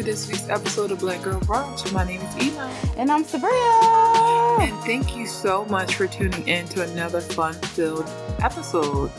[0.00, 1.92] to this week's episode of Black Girl Brunch.
[1.92, 2.74] My name is Iman.
[2.96, 4.60] And I'm Sabria.
[4.60, 8.08] And thank you so much for tuning in to another fun filled
[8.42, 9.10] episode.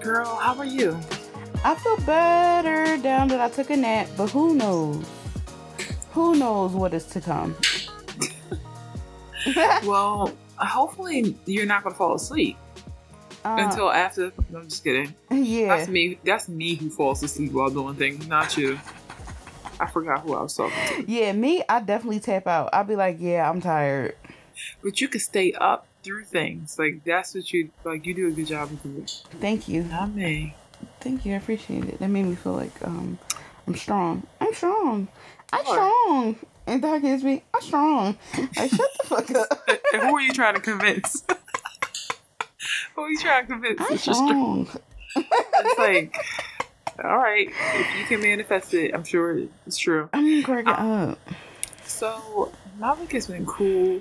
[0.00, 0.98] Girl, how are you?
[1.64, 5.04] I feel better down that I took a nap, but who knows?
[6.12, 7.54] Who knows what is to come?
[9.84, 12.56] well, hopefully you're not going to fall asleep.
[13.44, 14.32] Uh, until after.
[14.54, 15.14] I'm just kidding.
[15.30, 16.18] Yeah, that's me.
[16.24, 18.78] That's me who falls asleep while doing things, not you.
[19.80, 21.10] I forgot who I was talking to.
[21.10, 21.62] Yeah, me.
[21.68, 22.70] I definitely tap out.
[22.72, 24.16] I'll be like, yeah, I'm tired.
[24.82, 26.78] But you can stay up through things.
[26.78, 28.06] Like that's what you like.
[28.06, 29.06] You do a good job of doing.
[29.40, 29.84] Thank you.
[29.84, 30.54] Not me.
[31.00, 31.34] Thank you.
[31.34, 31.98] I appreciate it.
[31.98, 33.18] That made me feel like um,
[33.66, 34.26] I'm strong.
[34.40, 35.08] I'm strong.
[35.52, 36.36] I'm strong.
[36.66, 38.18] And that gives me, I'm strong.
[38.56, 39.68] Like, shut the fuck up.
[39.92, 41.24] and who are you trying to convince?
[42.94, 43.80] who are you trying to convince?
[43.80, 44.68] I'm strong.
[45.16, 46.16] it's like,
[47.04, 50.08] all right, if you can manifest it, I'm sure it's true.
[50.12, 51.18] I'm cracking um, up.
[51.84, 54.00] So my week has been cool.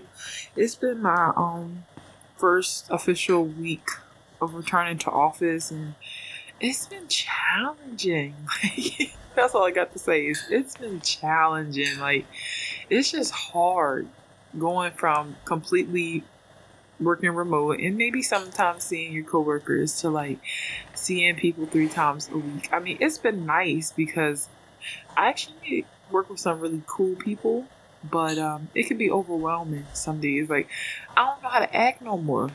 [0.55, 1.85] It's been my um
[2.37, 3.87] first official week
[4.41, 5.95] of returning to office, and
[6.59, 8.35] it's been challenging.
[9.35, 10.27] That's all I got to say.
[10.27, 11.99] Is it's been challenging.
[11.99, 12.25] Like
[12.89, 14.07] it's just hard
[14.57, 16.23] going from completely
[16.99, 20.39] working remote and maybe sometimes seeing your coworkers to like
[20.93, 22.69] seeing people three times a week.
[22.71, 24.49] I mean, it's been nice because
[25.15, 27.65] I actually work with some really cool people,
[28.09, 30.49] but um, it can be overwhelming some days.
[30.49, 30.69] Like,
[31.15, 32.49] I don't know how to act no more.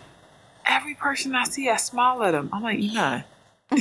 [0.67, 2.51] Every person I see, I smile at them.
[2.53, 3.23] I'm like, you know.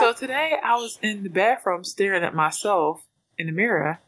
[0.00, 3.02] so today I was in the bathroom staring at myself
[3.36, 4.00] in the mirror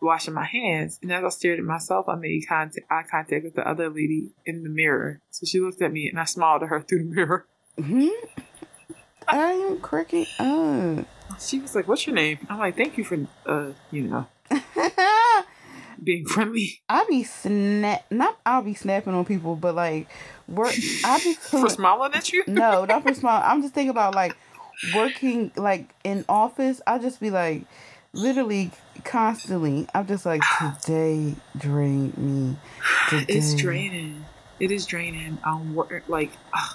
[0.00, 0.98] washing my hands.
[1.02, 4.32] And as I stared at myself, I made contact, eye contact with the other lady
[4.46, 5.20] in the mirror.
[5.30, 7.46] So she looked at me and I smiled at her through the mirror.
[7.78, 8.42] Mm-hmm.
[9.28, 11.06] I am cracking up.
[11.38, 12.38] She was like, What's your name?
[12.48, 14.26] I'm like, Thank you for, uh, you know.
[16.02, 16.80] being friendly.
[16.88, 20.08] I'll be snap not I'll be snapping on people, but like
[20.48, 20.74] work
[21.04, 22.44] I'll be for smiling at you?
[22.46, 23.44] no, not for smiling.
[23.46, 24.36] I'm just thinking about like
[24.94, 27.64] working like in office, I'll just be like
[28.12, 28.70] literally
[29.04, 29.86] constantly.
[29.94, 30.42] I'm just like,
[30.84, 32.56] today drained me.
[33.08, 33.26] Today.
[33.28, 34.24] It's draining.
[34.58, 35.38] It is draining.
[35.42, 36.32] I'm work like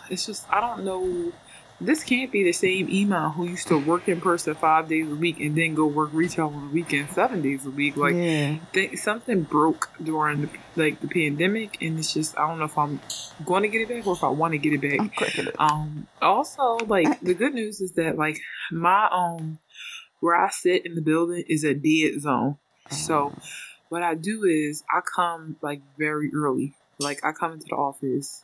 [0.10, 1.32] it's just I don't know.
[1.80, 5.16] This can't be the same Iman who used to work in person five days a
[5.16, 7.98] week and then go work retail on the weekend seven days a week.
[7.98, 8.60] Like yeah.
[8.72, 12.78] th- something broke during the, like the pandemic, and it's just I don't know if
[12.78, 13.02] I'm
[13.46, 15.38] going to get it back or if I want to get it back.
[15.38, 15.60] It.
[15.60, 16.08] Um.
[16.22, 18.40] Also, like the good news is that like
[18.72, 19.60] my um
[20.20, 22.58] where I sit in the building is a dead zone.
[22.90, 23.42] So oh.
[23.90, 26.74] what I do is I come like very early.
[27.00, 28.44] Like I come into the office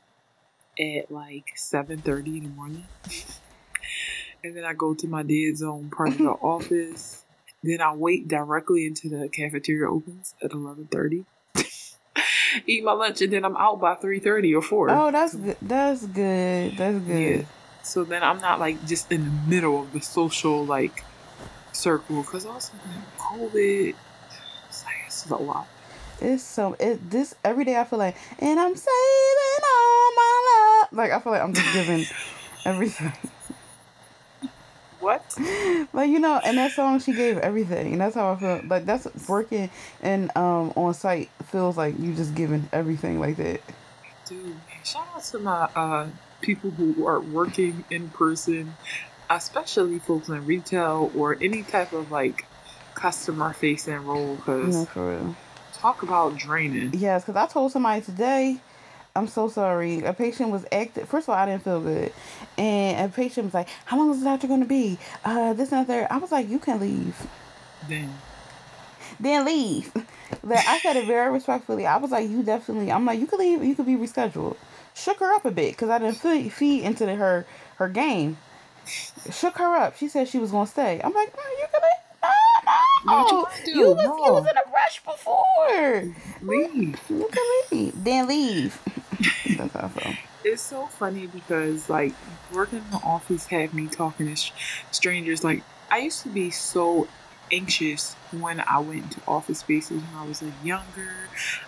[0.80, 2.86] at like seven thirty in the morning.
[4.44, 7.26] and then I go to my dead zone part of the office.
[7.64, 11.26] Then I wait directly until the cafeteria opens at eleven thirty.
[12.68, 14.90] Eat my lunch and then I'm out by three thirty or four.
[14.90, 15.58] Oh, that's good.
[15.62, 16.78] That's good.
[16.78, 17.40] That's good.
[17.40, 17.46] Yeah.
[17.84, 21.04] So then I'm not like just in the middle of the social like
[21.72, 22.74] circle because also
[23.18, 23.96] COVID.
[24.68, 25.68] It's like it's a lot.
[26.20, 30.94] It's so it this every day I feel like and I'm saving all my love.
[30.94, 32.06] Like I feel like I'm just giving
[32.66, 33.14] everything.
[35.00, 35.26] What?
[35.94, 38.62] Like you know, and that song she gave everything, and that's how I feel.
[38.68, 39.72] Like that's working
[40.02, 43.62] and um on site feels like you just giving everything like that.
[44.28, 46.08] Dude, shout out to my uh
[46.42, 48.76] people who are working in person
[49.36, 52.46] especially folks in retail or any type of like
[52.94, 55.36] customer facing role because for real.
[55.74, 56.94] talk about draining.
[56.94, 58.58] Yes because i told somebody today
[59.16, 62.12] i'm so sorry a patient was active first of all i didn't feel good.
[62.58, 64.97] And a patient was like how long is the doctor going to be?
[65.24, 67.16] Uh this and that i was like you can leave.
[67.88, 68.13] Then.
[69.19, 69.92] Then leave.
[70.44, 71.86] But i said it very respectfully.
[71.86, 74.57] I was like you definitely i'm like you could leave you could be rescheduled.
[74.94, 77.45] Shook her up a bit because i didn't feed, feed into the, her
[77.78, 78.38] her game
[79.31, 79.98] shook her up.
[79.98, 81.01] She said she was gonna stay.
[81.04, 81.88] I'm like, oh, you gonna?
[83.06, 83.48] No, no.
[83.66, 84.25] You, you, was, no.
[84.25, 86.16] you was in a rush before.
[86.42, 87.00] Leave.
[87.10, 88.04] You can leave.
[88.04, 88.81] Then leave.
[89.57, 90.16] That's how I felt.
[90.44, 92.13] It's so funny because like
[92.54, 94.51] working in the office had me talking to
[94.92, 95.44] strangers.
[95.44, 97.07] Like I used to be so
[97.51, 101.12] anxious when I went into office spaces when I was like younger.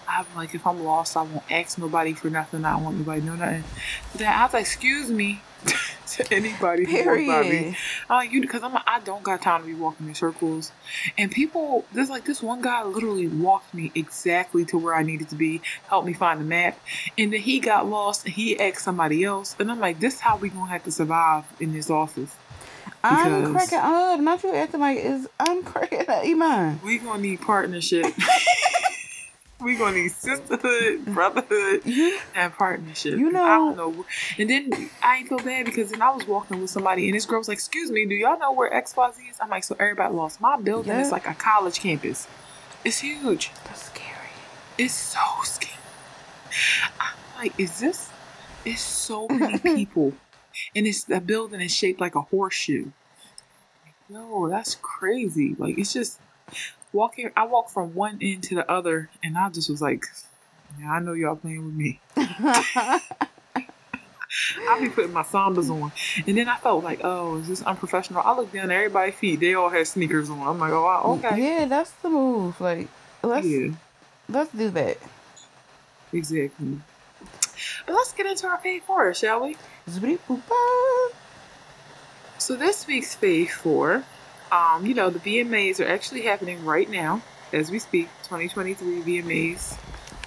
[0.07, 2.63] I'm like, if I'm lost, I won't ask nobody for nothing.
[2.65, 3.63] I don't want nobody to know nothing.
[4.11, 5.41] But then I was like, excuse me
[6.07, 7.77] to anybody who walks by me.
[8.09, 10.71] Uh, you because I'm I don't got time to be walking in circles.
[11.17, 15.29] And people, there's like this one guy literally walked me exactly to where I needed
[15.29, 16.79] to be, helped me find the map,
[17.17, 20.19] and then he got lost and he asked somebody else, and I'm like, this is
[20.19, 22.35] how we gonna have to survive in this office.
[23.03, 24.19] I'm cracking up.
[24.19, 26.23] Not you acting like is I'm cracking up.
[26.23, 26.79] Iman.
[26.83, 28.05] We gonna need partnership.
[29.63, 32.17] we gonna need sisterhood, brotherhood, mm-hmm.
[32.37, 33.17] and partnership.
[33.17, 34.05] You I know- don't know.
[34.37, 37.25] And then I ain't feel bad because then I was walking with somebody and this
[37.25, 39.63] girl was like, "Excuse me, do y'all know where X Y Z is?" I'm like,
[39.63, 40.41] "So everybody lost.
[40.41, 41.01] My building Yeah.
[41.01, 42.27] is like a college campus.
[42.85, 43.51] It's huge.
[43.65, 44.09] that's scary.
[44.77, 45.71] It's so scary.
[46.99, 48.09] I'm like, is this?
[48.65, 50.13] It's so many people,
[50.75, 52.87] and it's the building is shaped like a horseshoe.
[54.09, 55.55] No, that's crazy.
[55.57, 56.19] Like it's just
[56.93, 57.31] walking.
[57.35, 60.05] I walked from one end to the other, and I just was like,
[60.79, 61.99] "Yeah, I know y'all playing with me."
[64.69, 65.91] I'll be putting my sambas on,
[66.27, 69.39] and then I felt like, "Oh, is this unprofessional?" I looked down at everybody's feet;
[69.39, 70.41] they all had sneakers on.
[70.41, 72.59] I'm like, "Oh, wow, mm, okay, Yeah, that's the move.
[72.59, 72.87] Like
[73.21, 73.69] let's yeah."
[74.29, 74.97] let's do that.
[76.11, 76.79] Exactly.
[77.85, 79.55] But let's get into our fave four, shall we?
[82.37, 84.03] So this week's fave four,
[84.53, 88.07] um, you know, the VMAs are actually happening right now as we speak.
[88.23, 89.77] 2023 VMAs,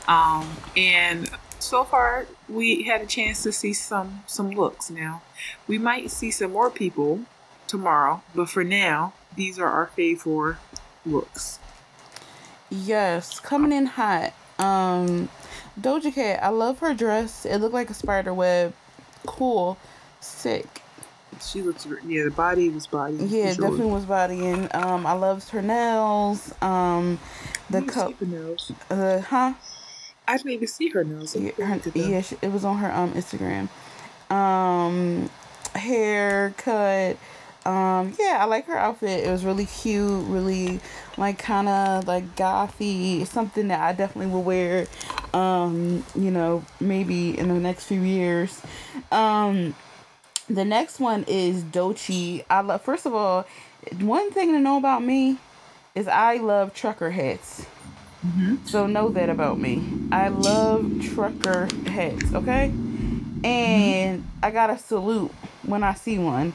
[0.09, 1.31] um, and
[1.61, 4.91] so far we had a chance to see some some looks.
[4.91, 5.23] Now
[5.69, 7.21] we might see some more people
[7.69, 10.59] tomorrow, but for now, these are our four
[11.05, 11.61] looks.
[12.69, 14.35] Yes, coming in hot.
[14.59, 15.29] Um,
[15.81, 16.43] Doja Cat.
[16.43, 17.47] I love her dress.
[17.47, 18.75] It looked like a spider web.
[19.25, 19.79] Cool,
[20.21, 20.83] sick.
[21.41, 23.17] She looks, yeah, the body was body.
[23.17, 23.69] Yeah, sure.
[23.69, 24.69] definitely was bodying.
[24.75, 26.55] Um, I loved her nails.
[26.63, 27.19] Um,
[27.71, 28.21] the cup.
[28.21, 28.73] nails.
[28.91, 29.55] Uh, huh?
[30.29, 31.37] I didn't even see her nails.
[31.37, 32.11] Yeah, her, looked at them.
[32.11, 33.69] yeah, she, it was on her um Instagram.
[34.31, 35.31] Um,
[35.75, 37.17] haircut.
[37.65, 39.27] Um, yeah, I like her outfit.
[39.27, 40.81] It was really cute, really
[41.17, 43.27] like kind of like gothy.
[43.27, 44.87] Something that I definitely will wear.
[45.35, 48.63] Um, you know, maybe in the next few years.
[49.11, 49.75] Um,
[50.49, 52.45] the next one is Doechii.
[52.49, 52.83] I love.
[52.83, 53.47] First of all,
[54.01, 55.39] one thing to know about me
[55.95, 57.67] is I love trucker hats.
[58.65, 59.83] So know that about me.
[60.11, 62.73] I love trucker hats, okay?
[63.45, 65.33] And I got to salute
[65.63, 66.55] when I see one.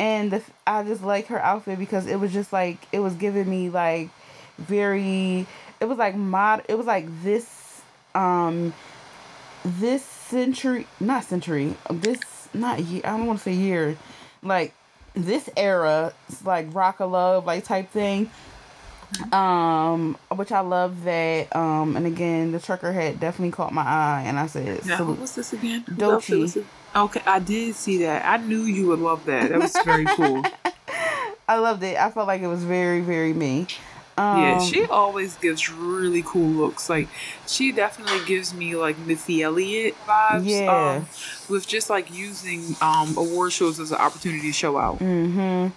[0.00, 3.48] And the, I just like her outfit because it was just like it was giving
[3.48, 4.10] me like
[4.58, 5.46] very
[5.80, 7.82] it was like mod it was like this
[8.14, 8.74] um
[9.64, 12.20] this century not century this
[12.54, 13.96] not year I don't want to say year
[14.42, 14.74] like
[15.14, 16.12] this era
[16.44, 18.30] like rock of love like type thing
[19.30, 24.22] um which i love that um and again the trucker hat definitely caught my eye
[24.26, 25.20] and i said Now, salute.
[25.20, 25.82] was this again?
[25.82, 26.10] Who Doechii.
[26.12, 26.66] else was it?
[26.94, 28.24] Okay, I did see that.
[28.26, 29.48] I knew you would love that.
[29.50, 30.42] That was very cool.
[31.48, 33.66] i loved it i felt like it was very very me
[34.18, 36.90] um yeah, she always gives really cool looks.
[36.90, 37.08] Like
[37.46, 40.42] she definitely gives me like Missy Elliott vibes.
[40.44, 40.96] Yeah.
[40.96, 41.06] Um,
[41.48, 44.98] with just like using um award shows as an opportunity to show out.
[44.98, 45.68] Mm-hmm.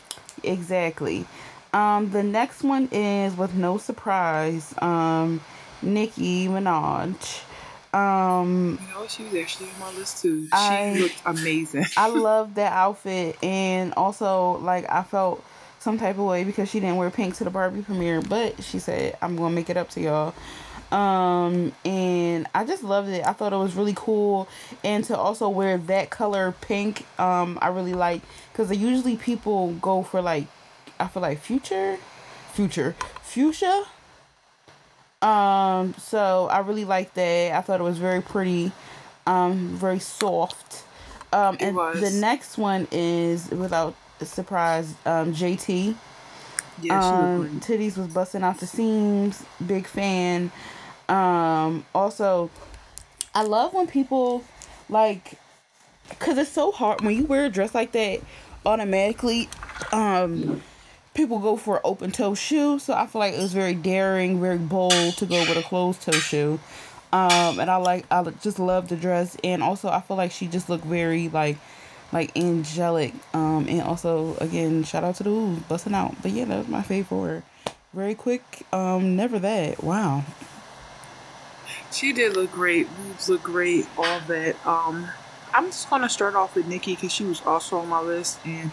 [0.44, 1.26] Exactly.
[1.74, 5.42] Um, the next one is with no surprise, um,
[5.81, 7.42] Nicki Minaj.
[7.94, 10.46] Um, You know, she was actually on my list too.
[10.48, 11.86] She I- looked amazing.
[11.98, 15.44] I love that outfit, and also like I felt
[15.86, 18.80] some type of way because she didn't wear pink to the Barbie premiere, but she
[18.80, 20.34] said I'm gonna make it up to y'all.
[20.92, 23.26] Um, and I just loved it.
[23.26, 24.48] I thought it was really cool,
[24.83, 30.02] and to also wear that color pink, um, I really like because usually people go
[30.02, 30.48] for like,
[31.00, 32.00] I feel like future,
[32.54, 33.86] future, fuchsia.
[35.21, 37.54] Um, so I really liked that.
[37.54, 38.71] I thought it was very pretty,
[39.28, 40.83] um, very soft.
[41.31, 45.95] Um, and the next one is without a surprise, um, JT.
[46.81, 49.44] yeah, she Um, titties was busting out the seams.
[49.66, 50.52] Big fan.
[51.10, 52.50] Um, also,
[53.34, 54.44] I love when people
[54.90, 55.38] like,
[56.19, 58.22] cause it's so hard when you wear a dress like that.
[58.66, 59.48] Automatically,
[59.94, 60.62] um,
[61.14, 62.80] people go for an open toe shoe.
[62.80, 66.02] So I feel like it was very daring, very bold to go with a closed
[66.02, 66.60] toe shoe.
[67.14, 70.48] Um, and I like, I just love the dress, and also I feel like she
[70.48, 71.57] just looked very like,
[72.16, 73.14] like angelic.
[73.34, 76.16] Um, and also again, shout out to the Ooh, busting out.
[76.22, 77.44] But yeah, that was my favorite.
[77.94, 78.64] Very quick.
[78.72, 79.84] Um, never that.
[79.84, 80.24] Wow.
[81.92, 82.88] She did look great.
[82.95, 83.86] Boobs look great.
[83.98, 84.56] All that.
[84.66, 85.10] Um,
[85.54, 88.72] I'm just gonna start off with Nicki because she was also on my list, and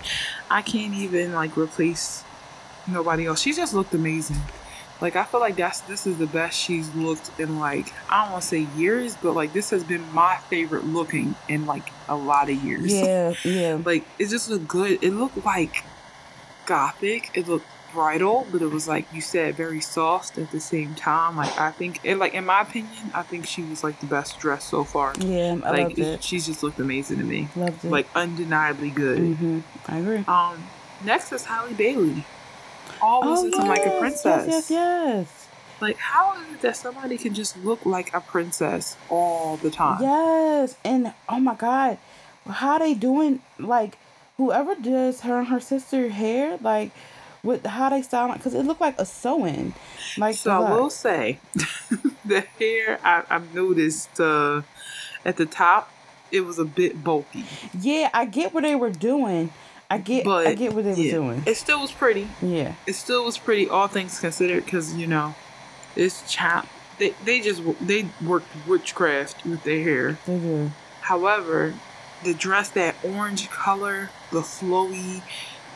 [0.48, 2.22] I can't even like replace
[2.86, 3.40] nobody else.
[3.40, 4.40] She just looked amazing.
[5.02, 8.30] Like I feel like that's this is the best she's looked in like I don't
[8.32, 12.14] want to say years, but like this has been my favorite looking in like a
[12.14, 12.94] lot of years.
[12.94, 13.80] Yeah, yeah.
[13.84, 15.02] like it just looked good.
[15.02, 15.84] It looked like
[16.66, 17.30] gothic.
[17.34, 21.36] It looked bridal, but it was like you said, very soft at the same time.
[21.36, 24.38] Like I think, it, like in my opinion, I think she was like the best
[24.38, 25.14] dressed so far.
[25.18, 26.22] Yeah, I like loved it.
[26.22, 27.48] she's just looked amazing to me.
[27.56, 27.90] Loved it.
[27.90, 29.18] Like undeniably good.
[29.18, 30.24] hmm I agree.
[30.28, 30.64] Um,
[31.04, 32.24] Next is Halle Bailey.
[33.02, 34.46] Always looking like a princess.
[34.46, 35.48] Yes, yes, yes.
[35.80, 40.00] Like, how is it that somebody can just look like a princess all the time?
[40.00, 41.98] Yes, and oh my god,
[42.48, 43.40] how they doing?
[43.58, 43.98] Like,
[44.36, 46.92] whoever does her and her sister hair, like,
[47.42, 49.74] with how they style, because it looked like a sewing.
[50.16, 51.40] Like, So I will say,
[52.24, 54.62] the hair I, I've noticed uh,
[55.24, 55.92] at the top,
[56.30, 57.44] it was a bit bulky,
[57.78, 59.52] yeah, I get what they were doing.
[59.92, 61.42] I get, but I get what they yeah, were doing.
[61.44, 62.26] It still was pretty.
[62.40, 65.34] Yeah, It still was pretty, all things considered, because you know,
[65.94, 66.66] it's chap.
[66.98, 70.18] They they just they worked witchcraft with their hair.
[70.24, 70.70] they do.
[71.02, 71.74] However,
[72.24, 75.20] the dress, that orange color, the flowy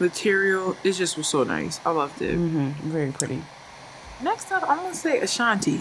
[0.00, 1.78] material, it just was so nice.
[1.84, 2.36] I loved it.
[2.36, 3.42] hmm Very pretty.
[4.22, 5.80] Next up, I'm gonna say Ashanti.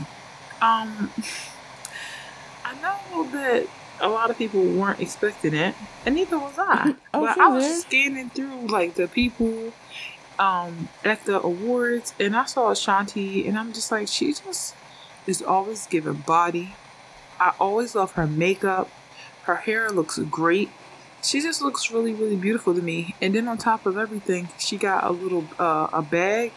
[0.62, 1.10] Um,
[2.66, 3.68] I know that
[4.02, 5.76] a lot of people weren't expecting it,
[6.06, 6.96] and neither was I.
[7.14, 9.72] Oh, but I was scanning through like the people
[10.38, 14.76] um at the awards, and I saw Ashanti, and I'm just like, she just
[15.28, 16.76] is always giving body.
[17.40, 18.90] I always love her makeup.
[19.44, 20.70] Her hair looks great.
[21.22, 23.16] She just looks really, really beautiful to me.
[23.22, 26.52] And then on top of everything, she got a little uh, a bag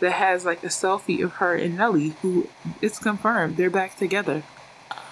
[0.00, 2.48] that has like a selfie of her and Nelly, who
[2.80, 4.42] it's confirmed they're back together.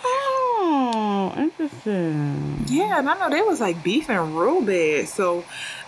[0.04, 2.64] Oh, interesting.
[2.68, 5.08] Yeah, and I know they was like beefing real bad.
[5.08, 5.38] So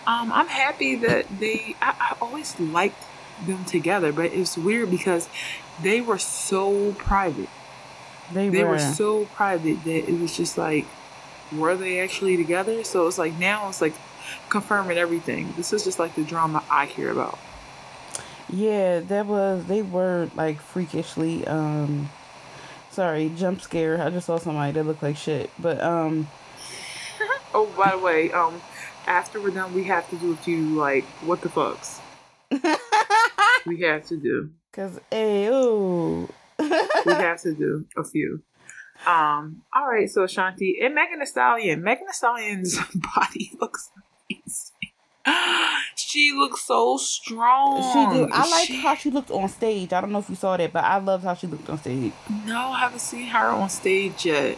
[0.07, 1.75] um, I'm happy that they.
[1.81, 3.01] I, I always liked
[3.45, 5.27] them together, but it's weird because
[5.81, 7.49] they were so private.
[8.31, 8.71] They, They were.
[8.71, 10.85] were so private that it was just like,
[11.55, 12.83] were they actually together?
[12.83, 13.93] So it's like now it's like
[14.49, 15.53] confirming everything.
[15.57, 17.37] This is just like the drama I care about.
[18.49, 22.09] Yeah, that was they were like freakishly um
[22.93, 24.01] sorry, jump scare.
[24.01, 25.49] I just saw somebody that looked like shit.
[25.59, 26.27] But um
[27.55, 28.59] Oh, by the way, um,
[29.05, 31.99] after we're done, we have to do a few like what the fucks.
[33.65, 34.49] We have to do.
[34.73, 36.29] cuz ayo.
[36.59, 38.41] We have to do a few.
[39.07, 39.63] Um.
[39.73, 40.09] All right.
[40.09, 41.81] So Ashanti and Megan Thee Stallion.
[41.83, 42.77] Megan Thee Stallion's
[43.15, 43.89] body looks
[44.29, 44.72] amazing.
[45.95, 47.81] She looks so strong.
[47.91, 48.31] she did.
[48.31, 49.93] I like She- how she looked on stage.
[49.93, 52.11] I don't know if you saw that, but I loved how she looked on stage.
[52.45, 54.57] No, I haven't seen her on stage yet.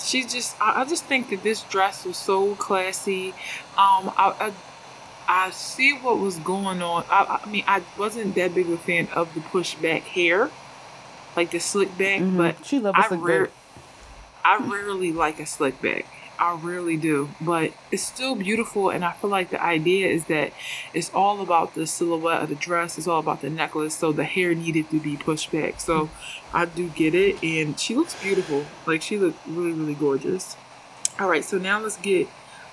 [0.00, 3.30] She just, I, I just think that this dress was so classy.
[3.76, 4.52] Um, I, I,
[5.28, 7.04] I see what was going on.
[7.10, 10.50] I, I mean, I wasn't that big a fan of the pushback hair,
[11.36, 12.36] like the slick back, Mhm.
[12.36, 13.54] but she loved a I slick rare, back.
[14.44, 16.06] I rarely like a slick back.
[16.42, 20.52] I really do, but it's still beautiful, and I feel like the idea is that
[20.92, 22.98] it's all about the silhouette of the dress.
[22.98, 25.78] It's all about the necklace, so the hair needed to be pushed back.
[25.78, 26.10] So
[26.52, 28.64] I do get it, and she looks beautiful.
[28.86, 30.56] Like she looked really, really gorgeous.
[31.20, 32.26] All right, so now let's get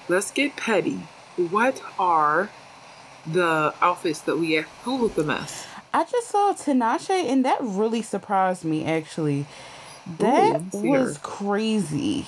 [0.07, 1.03] let's get petty.
[1.37, 2.49] What are
[3.23, 4.65] the outfits that we have?
[4.83, 5.67] Who looked the mess?
[5.93, 9.45] I just saw Tinashe and that really surprised me actually.
[10.17, 12.25] That Ooh, was crazy.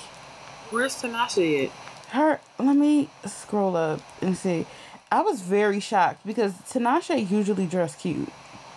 [0.72, 1.70] Where's Tinashe at?
[2.14, 4.64] Her let me scroll up and see.
[5.10, 8.30] I was very shocked because Tinashe usually dress cute.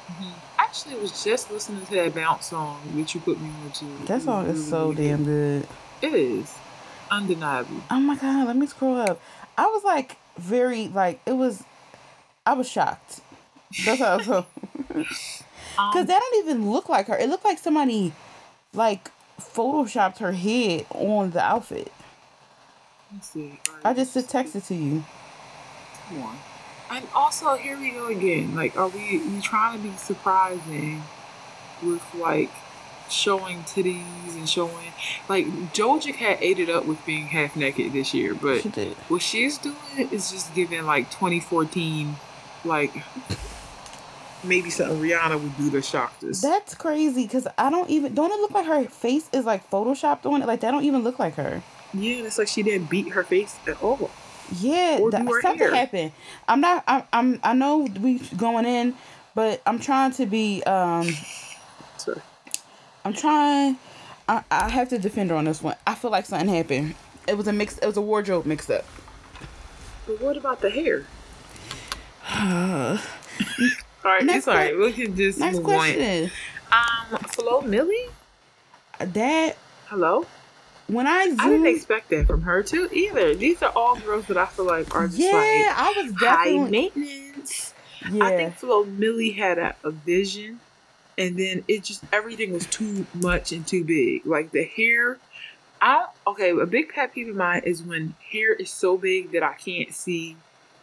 [0.10, 3.86] I actually was just listening to that bounce song that you put me on to.
[4.08, 5.66] That song is so damn good.
[6.02, 6.54] It is
[7.10, 7.82] undeniable.
[7.90, 9.22] Oh my god, let me scroll up.
[9.58, 11.64] I was like very like it was
[12.46, 13.22] I was shocked.
[13.86, 14.46] That's how I felt.
[14.94, 17.18] Cause Um, that don't even look like her.
[17.18, 18.12] It looked like somebody
[18.74, 21.92] like photoshopped her head on the outfit.
[23.14, 23.60] let's see.
[23.84, 25.04] I just texted to you.
[26.10, 26.38] Come on.
[26.92, 28.56] And also, here we go again.
[28.56, 31.04] Like, are we, we trying to be surprising
[31.84, 32.52] with like
[33.10, 34.92] showing titties and showing
[35.30, 38.70] like Doja Cat ate it up with being half naked this year, but She
[39.08, 39.76] what she's doing
[40.12, 42.16] is just giving like 2014,
[42.64, 42.94] like
[44.46, 46.42] maybe something Rihanna would do to shock us.
[46.42, 50.26] That's crazy because I don't even don't it look like her face is like photoshopped
[50.26, 50.46] on it?
[50.48, 51.62] Like that don't even look like her.
[51.94, 54.10] yeah, it's like she didn't beat her face at all.
[54.60, 55.74] Yeah, that- something hair.
[55.76, 56.12] happened.
[56.48, 56.84] I'm not.
[56.88, 57.40] I'm, I'm.
[57.44, 58.94] I know we going in,
[59.34, 60.62] but I'm trying to be.
[60.64, 61.10] Um,
[61.98, 62.22] So
[63.04, 63.78] I'm trying.
[64.28, 65.76] I, I have to defend her on this one.
[65.88, 66.96] I feel like something happened.
[67.28, 67.78] It was a mix.
[67.80, 68.86] It was a wardrobe mix up.
[70.06, 71.06] But what about the hair?
[74.06, 74.78] All right, Next it's all right.
[74.78, 76.32] We can just next move question.
[76.72, 77.12] on.
[77.12, 78.12] Um, Flo Milli?
[79.00, 79.58] That
[79.88, 80.28] Hello?
[80.88, 83.34] when I I didn't expect that from her too either.
[83.34, 86.60] These are all girls that I feel like are just yeah, like I was definitely,
[86.60, 87.74] high maintenance.
[88.12, 90.60] Yeah, I think Flo Milli had a, a vision,
[91.18, 94.26] and then it just everything was too much and too big.
[94.28, 95.18] Like the hair,
[95.82, 96.52] I don't, okay.
[96.52, 99.94] A big pet peeve of mine is when hair is so big that I can't
[99.94, 100.38] see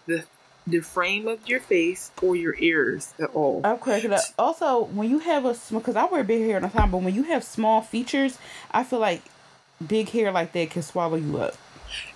[0.07, 0.25] the
[0.67, 3.61] the frame of your face or your ears at all.
[3.65, 4.21] I'm cracking up.
[4.39, 6.99] Also, when you have a small, because I wear big hair all the time, but
[7.03, 8.39] when you have small features,
[8.71, 9.23] I feel like
[9.85, 11.57] big hair like that can swallow you up.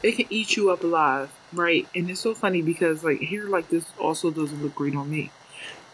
[0.02, 1.86] It can eat you up alive, right?
[1.94, 5.30] And it's so funny because like hair like this also doesn't look great on me.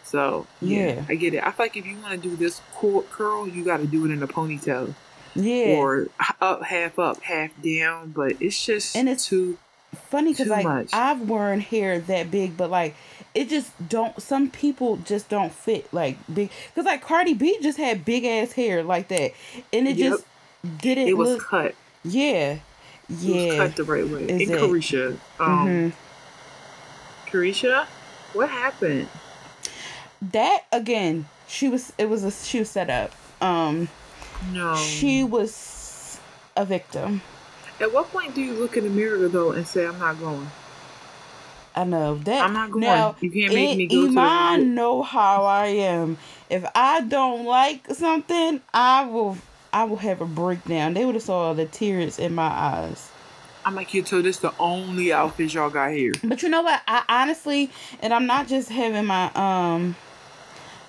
[0.03, 1.05] So yeah, Yeah.
[1.09, 1.43] I get it.
[1.43, 4.05] I feel like if you want to do this cool curl, you got to do
[4.05, 4.93] it in a ponytail
[5.33, 5.75] Yeah.
[5.77, 6.07] or
[6.39, 8.11] up, half up, half down.
[8.11, 9.57] But it's just And it's- too.
[9.95, 10.89] Funny because like much.
[10.93, 12.95] I've worn hair that big, but like
[13.33, 14.21] it just don't.
[14.21, 16.49] Some people just don't fit like big.
[16.69, 19.33] Because like Cardi B just had big ass hair like that,
[19.71, 20.11] and it Yep.
[20.11, 20.25] just
[20.81, 21.43] didn't It was look.
[21.43, 21.75] cut.
[22.03, 22.59] Yeah, It
[23.09, 23.57] was yeah.
[23.57, 24.23] cut the right way.
[24.23, 24.59] Is And?
[24.59, 27.85] Carisha, um, hmm Carisha,
[28.33, 29.07] what happened?
[30.31, 31.91] That again, she was.
[31.97, 32.31] It was a.
[32.31, 33.11] She was set up.
[33.41, 33.89] Um,
[34.53, 34.75] No.
[34.75, 36.19] she was
[36.55, 37.21] a victim.
[37.79, 40.49] At what point do you look in the mirror though and say, "I'm not going"?
[41.75, 42.43] I know that.
[42.45, 42.81] I'm not going.
[42.81, 46.17] Now, You can't make I- me go to the Iman know how I am.
[46.49, 49.37] If I don't like something, I will.
[49.73, 50.93] I will have a breakdown.
[50.93, 53.09] They would have saw the tears in my eyes.
[53.65, 54.05] I'm like, you.
[54.05, 56.11] So this the only outfit y'all got here.
[56.23, 56.81] But you know what?
[56.87, 59.95] I honestly, and I'm not just having my um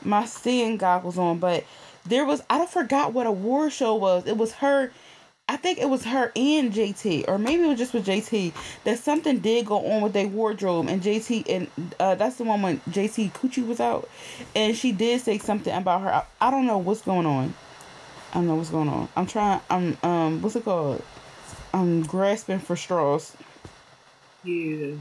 [0.03, 1.65] my seeing goggles on, but
[2.05, 4.27] there was I forgot what a war show was.
[4.27, 4.93] It was her.
[5.47, 8.55] I think it was her and JT, or maybe it was just with JT.
[8.85, 12.63] That something did go on with their wardrobe, and JT and uh, that's the one
[12.63, 14.09] when JT Coochie was out,
[14.57, 16.09] and she did say something about her.
[16.15, 17.53] I, I don't know what's going on.
[18.33, 19.09] I don't know what's going on.
[19.17, 19.61] I'm trying.
[19.69, 20.41] I'm um.
[20.41, 21.03] What's it called?
[21.75, 23.37] I'm grasping for straws.
[24.45, 24.95] Yeah,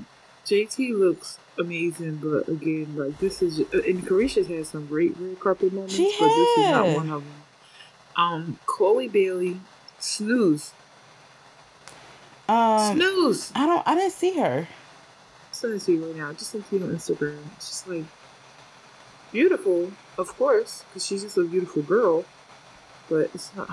[0.45, 5.39] JT looks amazing, but again, like this is uh, and Carisha's had some great red
[5.39, 6.97] carpet moments, She but this is not had.
[6.97, 7.33] one of them.
[8.15, 9.59] Um, Chloe Bailey,
[10.03, 10.73] snooze,
[12.49, 13.51] Um, snooze.
[13.55, 13.87] I don't.
[13.87, 14.67] I didn't see her.
[15.51, 16.33] send it to you right now.
[16.33, 17.37] Just it you on Instagram.
[17.55, 18.03] It's just like
[19.31, 22.25] beautiful, of course, because she's just a beautiful girl.
[23.09, 23.69] But it's not.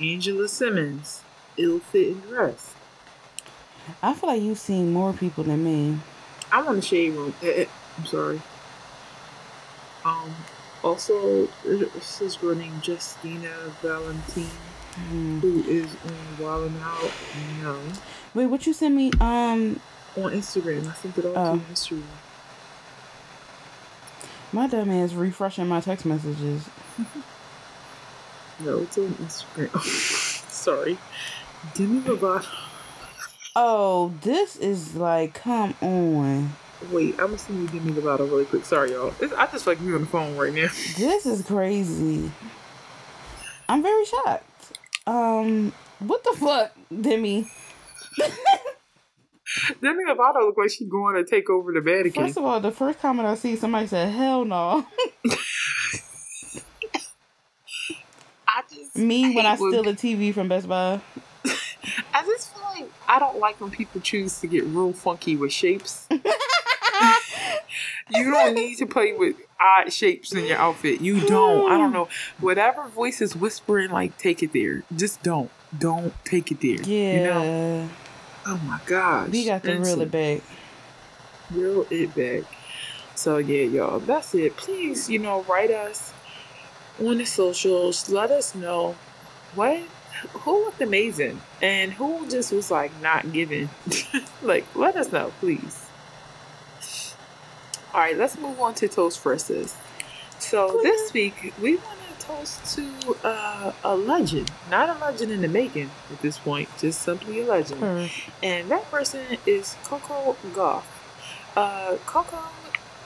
[0.00, 1.22] Angela Simmons,
[1.56, 2.74] ill-fitting dress.
[4.02, 5.98] I feel like you've seen more people than me.
[6.50, 7.34] I'm on the shade room.
[7.42, 7.64] Eh, eh,
[7.98, 8.40] I'm sorry.
[10.04, 10.34] Um.
[10.82, 14.44] Also, this is named Justina Valentine,
[14.94, 15.38] Hmm.
[15.40, 17.10] who is on Wild 'N Out.
[17.62, 17.78] No,
[18.34, 19.10] Wait, what you sent me?
[19.20, 19.80] Um,
[20.16, 20.90] on Instagram.
[20.90, 21.56] I sent it all Oh.
[21.58, 22.02] to Instagram.
[24.54, 26.64] my dumb ass refreshing my text messages.
[28.60, 29.80] No, it's on Instagram.
[30.50, 30.96] Sorry.
[31.74, 32.46] Demi Lovato.
[33.56, 36.54] Oh, this is like, come on.
[36.90, 38.64] Wait, I'm gonna send you Demi Lovato really quick.
[38.64, 39.14] Sorry, y'all.
[39.20, 40.68] It's, I just like we on the phone right now.
[40.96, 42.30] This is crazy.
[43.68, 44.78] I'm very shocked.
[45.06, 47.46] Um, what the fuck, Demi?
[49.80, 52.24] Demi Lovato look like she going to take over the Vatican.
[52.24, 54.86] First of all, the first comment I see, somebody said, "Hell no."
[58.48, 61.00] I just Me when I when steal a TV from Best Buy.
[62.14, 65.52] I just feel like I don't like when people choose to get real funky with
[65.52, 66.06] shapes.
[68.10, 71.00] You don't need to play with odd shapes in your outfit.
[71.00, 71.70] You don't.
[71.70, 72.08] I don't know.
[72.40, 74.82] Whatever voice is whispering, like, take it there.
[74.94, 75.50] Just don't.
[75.76, 76.82] Don't take it there.
[76.82, 77.88] Yeah, You know?
[78.44, 79.28] Oh my gosh.
[79.30, 80.42] we got to reel it back.
[81.50, 82.50] Reel it back.
[83.14, 84.00] So yeah, y'all.
[84.00, 84.56] That's it.
[84.56, 86.12] Please, you know, write us
[87.00, 88.10] on the socials.
[88.10, 88.96] Let us know
[89.54, 89.80] what
[90.30, 93.68] who looked amazing and who just was like not giving.
[94.42, 95.81] like, let us know, please.
[97.94, 99.74] All right, let's move on to toast verses.
[100.38, 105.42] So this week we want to toast to uh, a legend, not a legend in
[105.42, 108.08] the making at this point, just simply a legend Her.
[108.42, 110.84] and that person is Coco Gauff.
[111.54, 112.38] Uh, Coco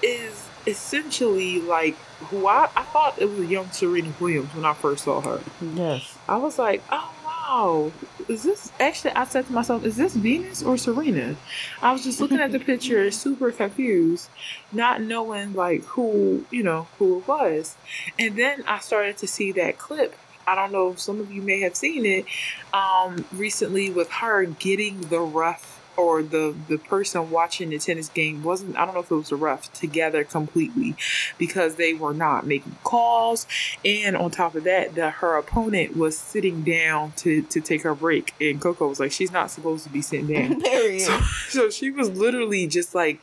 [0.03, 1.97] is essentially like
[2.31, 5.41] who I, I thought it was a young Serena Williams when I first saw her.
[5.61, 6.17] Yes.
[6.29, 7.93] I was like, oh wow,
[8.29, 9.13] is this actually?
[9.13, 11.37] I said to myself, is this Venus or Serena?
[11.83, 14.29] I was just looking at the picture, super confused,
[14.73, 17.77] not knowing like who you know who it was,
[18.19, 20.15] and then I started to see that clip.
[20.47, 22.25] I don't know if some of you may have seen it
[22.73, 28.43] um, recently with her getting the ref or the the person watching the tennis game
[28.43, 30.97] wasn't I don't know if it was the ref together completely
[31.39, 33.47] because they were not making calls.
[33.85, 37.95] And on top of that the her opponent was sitting down to to take her
[37.95, 38.35] break.
[38.41, 40.61] And Coco was like she's not supposed to be sitting down.
[40.63, 41.03] Period.
[41.03, 43.21] so, so she was literally just like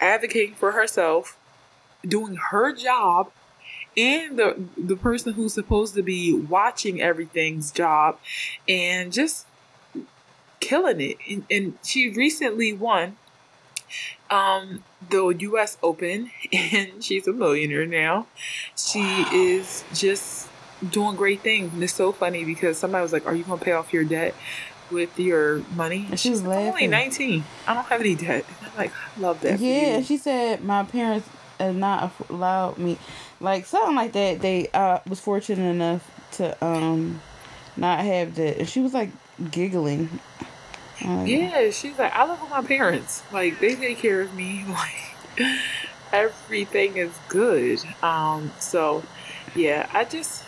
[0.00, 1.38] advocating for herself
[2.06, 3.30] doing her job
[3.96, 8.18] and the the person who's supposed to be watching everything's job
[8.68, 9.46] and just
[10.66, 11.16] killing it.
[11.30, 13.16] And, and she recently won
[14.28, 18.26] um the US Open and she's a millionaire now.
[18.76, 19.30] She wow.
[19.32, 20.48] is just
[20.90, 21.72] doing great things.
[21.72, 24.34] And it's so funny because somebody was like, Are you gonna pay off your debt
[24.90, 26.06] with your money?
[26.10, 27.44] And she's like, only nineteen.
[27.66, 28.44] I don't have any debt.
[28.58, 29.60] And I'm like, I love that.
[29.60, 31.28] Yeah, she said my parents
[31.60, 32.98] have not allowed me
[33.40, 34.40] like something like that.
[34.40, 37.20] They uh was fortunate enough to um
[37.76, 39.10] not have that and she was like
[39.50, 40.08] giggling.
[41.00, 43.22] Yeah, she's like, I live with my parents.
[43.32, 44.64] Like they take care of me.
[45.38, 45.50] Like
[46.12, 47.80] everything is good.
[48.02, 49.02] Um, so
[49.54, 50.44] yeah, I just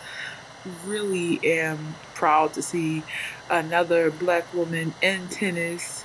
[0.85, 3.03] really am proud to see
[3.49, 6.03] another black woman in tennis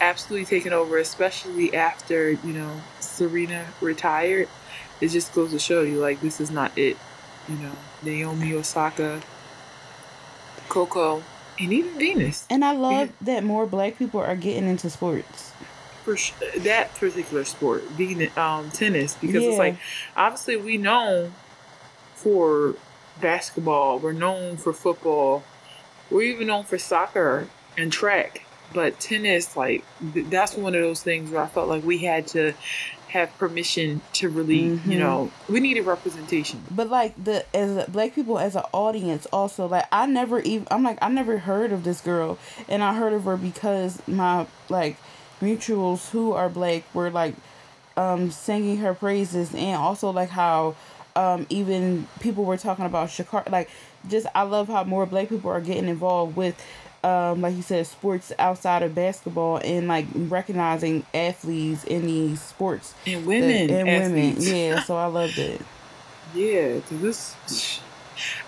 [0.00, 4.48] absolutely taking over, especially after, you know, Serena retired.
[5.00, 6.96] It just goes to show you, like, this is not it.
[7.48, 7.72] You know,
[8.02, 9.20] Naomi Osaka,
[10.68, 11.22] Coco,
[11.60, 12.46] and even Venus.
[12.48, 13.34] And I love yeah.
[13.34, 15.52] that more black people are getting into sports.
[16.04, 19.50] For sh- that particular sport, being um, tennis, because yeah.
[19.50, 19.76] it's like,
[20.16, 21.30] obviously, we know
[22.14, 22.74] for
[23.20, 25.44] basketball, we're known for football,
[26.10, 28.46] we're even known for soccer and track.
[28.72, 32.54] But tennis, like, that's one of those things where I felt like we had to
[33.10, 34.90] have permission to really, mm-hmm.
[34.90, 36.62] you know, we needed representation.
[36.70, 40.82] But like the as black people as an audience, also like I never even I'm
[40.82, 44.96] like I never heard of this girl, and I heard of her because my like
[45.40, 47.34] mutuals who are black were like
[47.96, 50.76] um singing her praises, and also like how
[51.16, 53.50] um, even people were talking about Sha'Carri.
[53.50, 53.70] Like,
[54.08, 56.54] just I love how more black people are getting involved with,
[57.02, 62.94] um, like you said, sports outside of basketball and like recognizing athletes in these sports
[63.06, 64.44] and women that, and athletes.
[64.44, 64.56] women.
[64.56, 65.62] Yeah, so I loved it.
[66.34, 67.34] Yeah, this.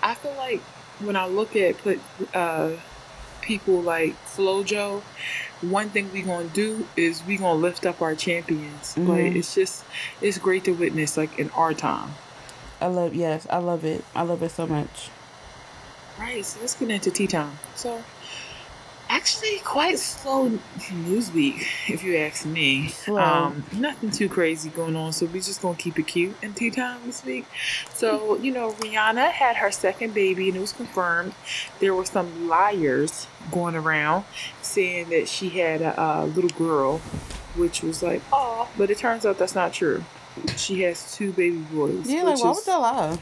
[0.02, 0.60] I feel like
[1.00, 1.98] when I look at put
[2.34, 2.72] uh,
[3.40, 5.00] people like FloJo,
[5.62, 8.94] one thing we gonna do is we gonna lift up our champions.
[8.94, 9.08] Mm-hmm.
[9.08, 9.84] Like it's just
[10.20, 12.10] it's great to witness like in our time.
[12.80, 14.04] I love yes, I love it.
[14.14, 15.10] I love it so much.
[16.18, 17.58] Right, so let's get into tea time.
[17.74, 18.04] So
[19.12, 20.58] actually quite slow
[20.90, 22.88] news week, if you ask me.
[22.88, 23.20] Slow.
[23.20, 26.70] Um, nothing too crazy going on, so we're just gonna keep it cute in tea
[26.70, 27.44] time this week.
[27.92, 31.34] So, you know, Rihanna had her second baby and it was confirmed.
[31.78, 34.24] There were some liars going around
[34.62, 36.98] saying that she had a, a little girl,
[37.54, 40.04] which was like, oh, but it turns out that's not true
[40.56, 42.06] she has two baby boys.
[42.06, 43.18] Yeah, like why is, would y'all lie?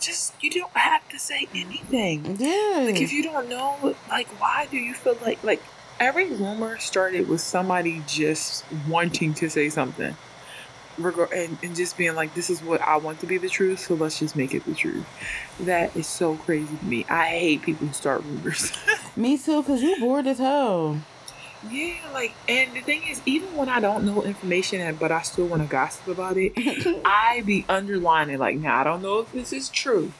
[0.00, 2.36] Just you don't have to say anything.
[2.38, 2.84] Yeah.
[2.86, 5.62] Like if you don't know, like why do you feel like like
[6.00, 10.16] every rumor started with somebody just wanting to say something.
[10.98, 13.94] And, and just being like, this is what I want to be the truth, so
[13.94, 15.04] let's just make it the truth.
[15.60, 17.04] That is so crazy to me.
[17.10, 18.72] I hate people who start rumors.
[19.16, 20.98] me too, because you bored as hell.
[21.70, 25.46] Yeah, like, and the thing is, even when I don't know information, but I still
[25.46, 26.52] want to gossip about it,
[27.04, 30.12] I be underlining, like, now I don't know if this is true.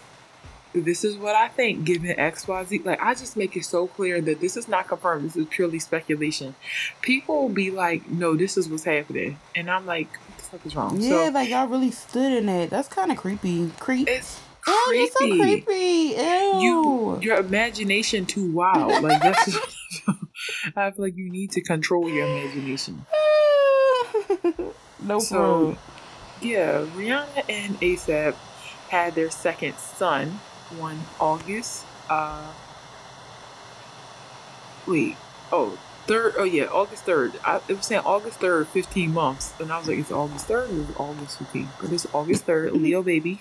[0.73, 2.83] This is what I think, given X, Y, Z.
[2.85, 5.25] Like, I just make it so clear that this is not confirmed.
[5.25, 6.55] This is purely speculation.
[7.01, 9.39] People be like, no, this is what's happening.
[9.55, 11.01] And I'm like, what the fuck is wrong?
[11.01, 12.69] Yeah, so, like, y'all really stood in it.
[12.69, 13.71] That's kind of creepy.
[13.79, 14.07] Creep.
[14.09, 14.99] It's creepy.
[14.99, 16.15] Ew, so creepy.
[16.17, 16.61] Ew.
[16.61, 19.03] You, your imagination too wild.
[19.03, 19.57] Like, that's
[20.77, 23.07] I feel like you need to control your imagination.
[25.03, 25.79] no so, problem.
[26.41, 28.35] Yeah, Rihanna and ASAP
[28.89, 30.41] had their second son
[30.79, 31.85] one August.
[32.11, 32.53] Uh,
[34.87, 35.17] wait,
[35.51, 36.35] oh, third.
[36.39, 37.39] Oh yeah, August third.
[37.45, 40.71] I, it was saying August third, fifteen months, and I was like, it's August third
[40.71, 41.69] or August fifteen?
[41.81, 43.41] But it's August third, Leo baby.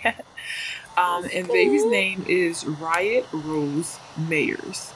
[0.98, 4.94] Um, and baby's name is Riot Rose Mayers.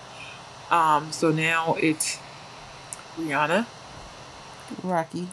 [0.71, 2.19] Um, so now it's
[3.17, 3.65] Rihanna.
[4.83, 5.27] Rocky.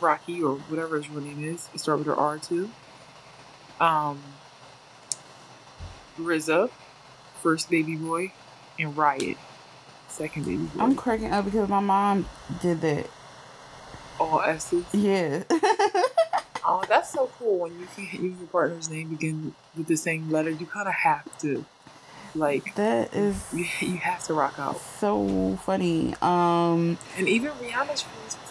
[0.00, 1.68] Rocky or whatever his real name is.
[1.72, 2.70] It starts with her R too.
[3.80, 4.20] Um
[6.18, 6.70] RZA,
[7.42, 8.32] first baby boy,
[8.78, 9.36] and Riot,
[10.08, 10.82] second baby boy.
[10.82, 12.26] I'm cracking up because my mom
[12.60, 13.06] did that.
[14.18, 14.84] All S's?
[14.92, 15.42] Yeah.
[16.66, 20.30] oh, that's so cool when you can use your partner's name begin with the same
[20.30, 20.50] letter.
[20.50, 21.64] You kind of have to.
[22.34, 24.78] Like that is you, you have to rock out.
[24.78, 26.14] So funny.
[26.20, 28.04] Um and even Rihanna's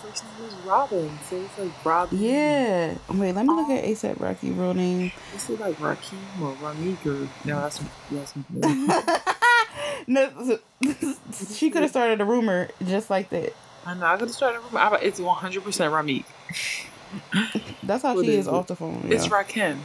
[0.05, 2.17] first name was Robin, so it's like Robin.
[2.17, 2.95] Yeah.
[3.09, 5.11] Wait, let me look at um, ASAP Rocky real name.
[5.35, 7.61] Is it like Rakim or Ramik or no?
[7.61, 8.33] That's that's.
[10.07, 10.59] no,
[11.53, 13.53] she could have started a rumor just like that.
[13.85, 14.05] I know.
[14.07, 14.97] I could have started a rumor.
[15.01, 16.25] It's one hundred percent Ramik.
[17.83, 19.05] That's how what she is, is off the phone.
[19.09, 19.31] It's yeah.
[19.31, 19.77] Rakim.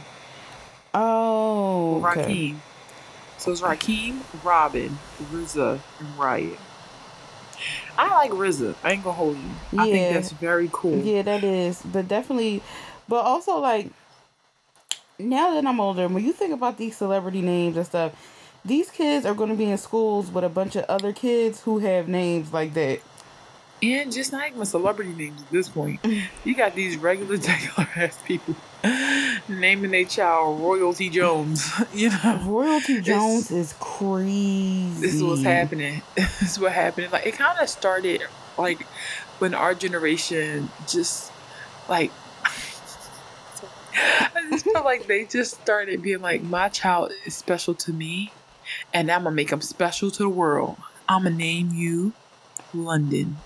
[0.93, 2.21] Oh, okay.
[2.21, 2.55] Rakim.
[3.37, 4.97] So it's Rakim, Robin,
[5.31, 6.59] RZA, and Riot.
[7.97, 8.75] I like RZA.
[8.83, 9.79] I ain't gonna hold you.
[9.79, 10.97] I think that's very cool.
[10.97, 11.81] Yeah, that is.
[11.81, 12.61] But definitely,
[13.07, 13.91] but also like
[15.17, 18.13] now that I'm older, when you think about these celebrity names and stuff,
[18.63, 21.79] these kids are going to be in schools with a bunch of other kids who
[21.79, 22.99] have names like that.
[23.83, 25.99] And just not even celebrity names at this point.
[26.43, 28.55] You got these regular, regular ass people
[29.47, 31.69] naming their child Royalty Jones.
[31.93, 35.01] you know, Royalty Jones is crazy.
[35.01, 36.01] this is what's happening.
[36.15, 37.11] this is what happened.
[37.11, 38.23] Like it kind of started
[38.57, 38.83] like
[39.39, 41.31] when our generation just
[41.87, 42.11] like.
[43.93, 48.31] I just feel like they just started being like, my child is special to me,
[48.93, 50.77] and I'm gonna make him special to the world.
[51.09, 52.13] I'm gonna name you
[52.73, 53.37] London.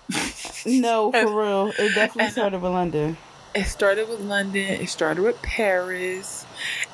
[0.65, 1.67] No, for real.
[1.77, 3.17] It definitely started with London.
[3.53, 4.81] it started with London.
[4.81, 6.45] It started with Paris,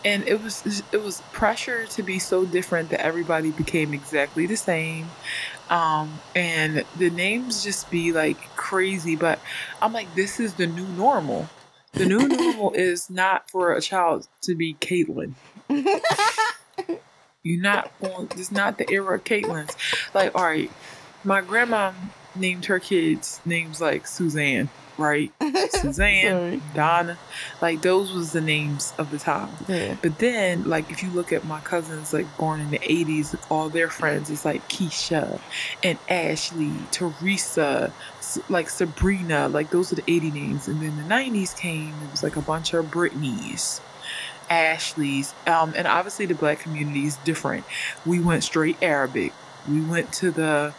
[0.06, 4.58] and it was it was pressure to be so different that everybody became exactly the
[4.58, 5.08] same,
[5.70, 9.16] um, and the names just be like crazy.
[9.16, 9.40] But
[9.82, 11.50] I'm like, this is the new normal.
[11.94, 15.34] The new normal is not for a child to be Caitlyn.
[17.44, 18.28] You're not going.
[18.28, 19.76] This is not the era of Caitlyn's.
[20.14, 20.72] Like, all right,
[21.24, 21.92] my grandma
[22.36, 25.32] named her kids names like Suzanne, right?
[25.72, 27.18] Suzanne, Donna,
[27.62, 29.50] like those was the names of the time.
[29.68, 29.96] Yeah.
[30.02, 33.70] But then, like if you look at my cousins, like born in the '80s, all
[33.70, 35.40] their friends is like Keisha
[35.84, 37.92] and Ashley, Teresa,
[38.50, 40.68] like Sabrina, like those are the '80 names.
[40.68, 43.82] And then the '90s came, it was like a bunch of Britneys.
[44.50, 47.64] Ashleys, um, and obviously the black community is different.
[48.06, 49.32] We went straight Arabic.
[49.70, 50.74] We went to the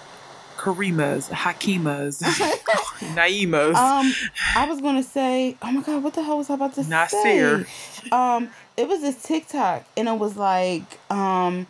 [0.63, 2.23] Karimas, Hakimas,
[3.17, 3.75] Naimas.
[3.75, 4.15] Um,
[4.55, 7.65] I was gonna say, oh my god, what the hell was I about to Nasir.
[7.67, 8.11] say?
[8.11, 11.67] Um, it was this TikTok, and it was like, um,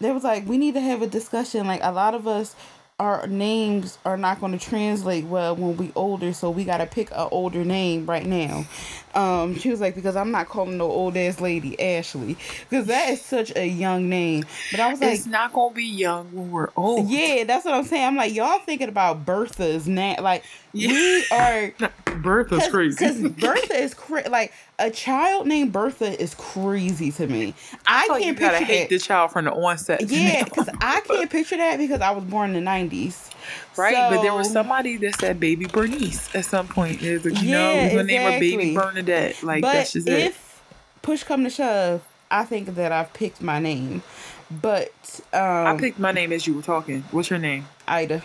[0.00, 1.66] there was like, we need to have a discussion.
[1.66, 2.56] Like, a lot of us,
[3.00, 6.86] our names are not going to translate well when we older, so we got to
[6.86, 8.66] pick a older name right now.
[9.14, 12.36] Um, she was like, because I'm not calling no old ass lady Ashley,
[12.68, 14.44] because that is such a young name.
[14.70, 17.08] But I was like, it's not gonna be young when we're old.
[17.08, 18.04] yeah, that's what I'm saying.
[18.04, 20.16] I'm like, y'all thinking about Bertha's now?
[20.20, 21.72] Like, we are.
[22.22, 22.96] Bertha's crazy.
[22.98, 27.54] Because Bertha is cra- like a child named Bertha is crazy to me.
[27.86, 28.94] I, like can't you gotta picture hate that.
[28.94, 30.02] the child from the onset.
[30.08, 33.30] yeah, because I can't picture that because I was born in the nineties.
[33.76, 34.10] right.
[34.10, 37.00] but there was somebody that said baby Bernice at some point.
[37.00, 38.74] There's like, you Yeah, know, gonna name her baby.
[38.74, 39.42] Bernadette.
[39.42, 40.26] Like but that's just it.
[40.26, 40.62] if
[41.02, 44.02] push come to shove, I think that I've picked my name.
[44.50, 47.02] But um, I picked my name as you were talking.
[47.12, 47.66] What's your name?
[47.86, 48.22] Ida.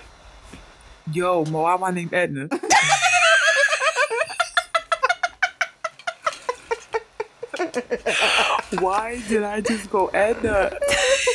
[1.12, 2.50] Yo, Mo, why my name Edna?
[8.80, 10.72] why did I just go Edna?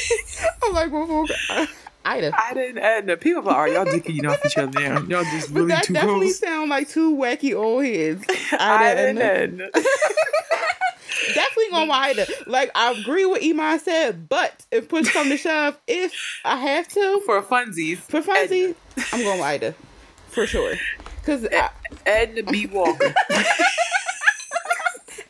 [0.65, 1.67] I'm like, well, well, uh,
[2.05, 2.33] Ida.
[2.37, 3.17] I didn't Edna.
[3.17, 5.01] People are like, are y'all dicking off each other now?
[5.03, 6.39] Y'all just really that too definitely close.
[6.41, 8.25] sound like two wacky old heads.
[8.53, 9.69] I Ida and didn't Edna.
[11.35, 12.27] definitely going with Ida.
[12.47, 16.13] Like I agree with Iman said, but if push come to shove, if
[16.45, 17.99] I have to For funsies.
[17.99, 18.75] for fancy,
[19.13, 19.75] I'm gonna with Ida
[20.29, 20.75] for sure.
[21.25, 21.71] Cause I,
[22.07, 22.67] Edna B.
[22.67, 23.15] Walker.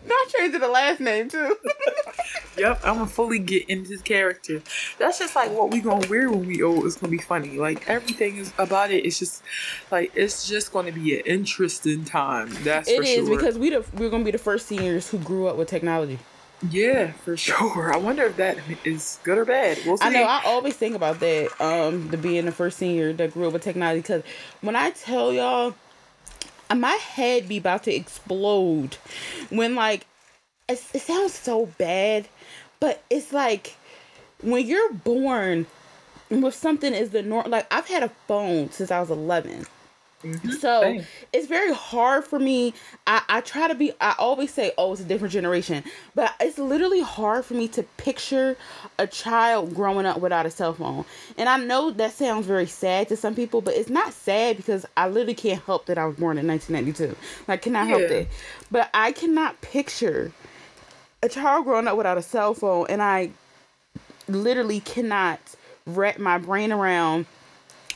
[0.07, 1.57] not changing the last name too.
[2.59, 4.63] Yep, I'm gonna fully get into this character.
[4.99, 6.85] That's just like what we gonna wear when we old.
[6.85, 7.59] It's gonna be funny.
[7.59, 9.07] Like everything is about it.
[9.07, 9.43] It's just
[9.91, 12.51] like it's just gonna be an interesting time.
[12.63, 13.37] That's It is sure.
[13.37, 16.19] because we the, we're gonna be the first seniors who grew up with technology.
[16.69, 17.93] yeah, for sure.
[17.93, 19.79] I wonder if that is good or bad.
[19.87, 20.05] We'll see.
[20.07, 20.25] I know.
[20.25, 21.49] I always think about that.
[21.61, 24.01] Um, the being the first senior that grew up with technology.
[24.01, 24.23] Because
[24.61, 25.75] when I tell y'all,
[26.69, 28.97] uh, my head be about to explode
[29.51, 30.07] when like
[30.69, 32.29] it, it sounds so bad,
[32.81, 33.77] but it's like
[34.43, 35.67] when you're born
[36.31, 37.51] with something is the norm.
[37.51, 39.67] Like I've had a phone since I was eleven.
[40.23, 40.51] Mm-hmm.
[40.51, 41.07] So Same.
[41.33, 42.75] it's very hard for me.
[43.07, 45.83] I, I try to be, I always say, oh, it's a different generation.
[46.15, 48.59] But it's literally hard for me to picture
[48.99, 51.07] a child growing up without a cell phone.
[51.39, 54.85] And I know that sounds very sad to some people, but it's not sad because
[54.95, 57.17] I literally can't help that I was born in 1992.
[57.49, 58.09] Like, cannot help Yeah.
[58.09, 58.27] that.
[58.71, 60.33] But I cannot picture
[61.23, 62.87] a child growing up without a cell phone.
[62.89, 63.31] And I
[64.29, 65.41] literally cannot
[65.87, 67.27] wrap my brain around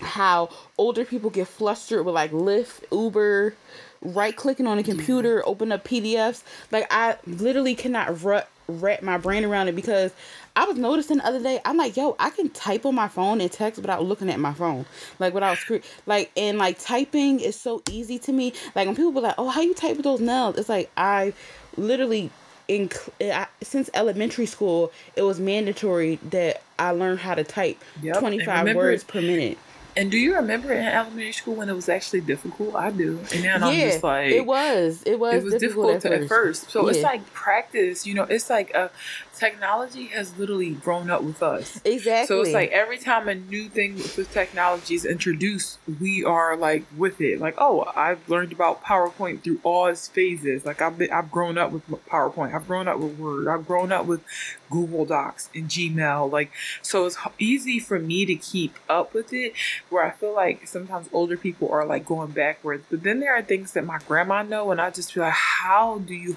[0.00, 3.54] how older people get flustered with like Lyft, Uber,
[4.02, 6.42] right clicking on a computer, open up PDFs.
[6.70, 10.12] Like I literally cannot wrap, wrap my brain around it because
[10.56, 11.60] I was noticing the other day.
[11.64, 14.52] I'm like, yo, I can type on my phone and text without looking at my
[14.52, 14.84] phone,
[15.18, 18.52] like without screen, like and like typing is so easy to me.
[18.74, 20.58] Like when people be like, oh, how you type with those nails?
[20.58, 21.32] It's like I
[21.76, 22.30] literally
[22.68, 27.78] in eh, I, since elementary school, it was mandatory that I learn how to type
[28.02, 29.58] Yep, 25 remember- words per minute.
[29.96, 32.74] And do you remember in elementary school when it was actually difficult?
[32.74, 33.20] I do.
[33.32, 35.02] And now I'm just like it was.
[35.06, 35.34] It was.
[35.34, 36.70] it was difficult, to, at first.
[36.70, 38.88] So it's like practice, you know, it's like uh
[39.36, 41.80] technology has literally grown up with us.
[41.84, 42.26] Exactly.
[42.26, 46.84] So it's like every time a new thing with technology is introduced, we are like
[46.96, 47.40] with it.
[47.40, 50.64] Like, oh, I've learned about PowerPoint through all its phases.
[50.64, 52.54] Like I've been, I've grown up with PowerPoint.
[52.54, 53.48] I've grown up with Word.
[53.48, 54.22] I've grown up with
[54.70, 56.30] Google Docs and Gmail.
[56.30, 56.50] Like,
[56.82, 59.52] so it's easy for me to keep up with it.
[59.94, 62.84] Where I feel like sometimes older people are like going backwards.
[62.90, 66.00] But then there are things that my grandma know, and I just feel like, how
[66.00, 66.36] do you?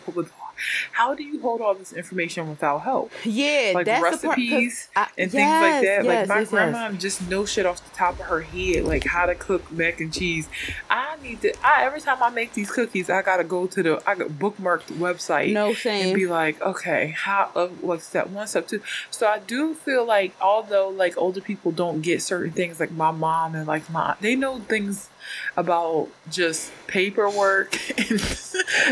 [0.91, 3.11] How do you hold all this information without help?
[3.23, 6.05] yeah, like that's the part, recipes I- and things like yes, that.
[6.05, 7.01] like my yes, grandma yes.
[7.01, 10.13] just knows shit off the top of her head, like how to cook mac and
[10.13, 10.47] cheese.
[10.89, 11.53] I need to.
[11.65, 14.87] I every time I make these cookies, I gotta go to the I got bookmarked
[14.97, 16.07] website No shame.
[16.07, 18.81] and be like, okay, how uh, like step one, step two.
[19.11, 23.11] So I do feel like although like older people don't get certain things, like my
[23.11, 25.09] mom and like my they know things
[25.55, 28.19] about just paperwork and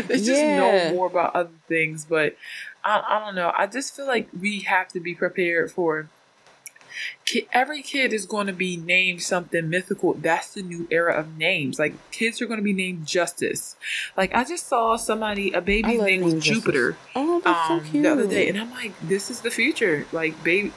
[0.08, 0.56] they just Yeah.
[0.56, 2.36] know more about other things but
[2.84, 6.08] I, I don't know i just feel like we have to be prepared for
[7.26, 11.36] ki- every kid is going to be named something mythical that's the new era of
[11.36, 13.76] names like kids are going to be named justice
[14.16, 17.90] like i just saw somebody a baby's love name was jupiter oh, that's um, so
[17.90, 18.02] cute.
[18.02, 20.06] the other day, and I'm like, this is the future.
[20.12, 20.72] Like, baby,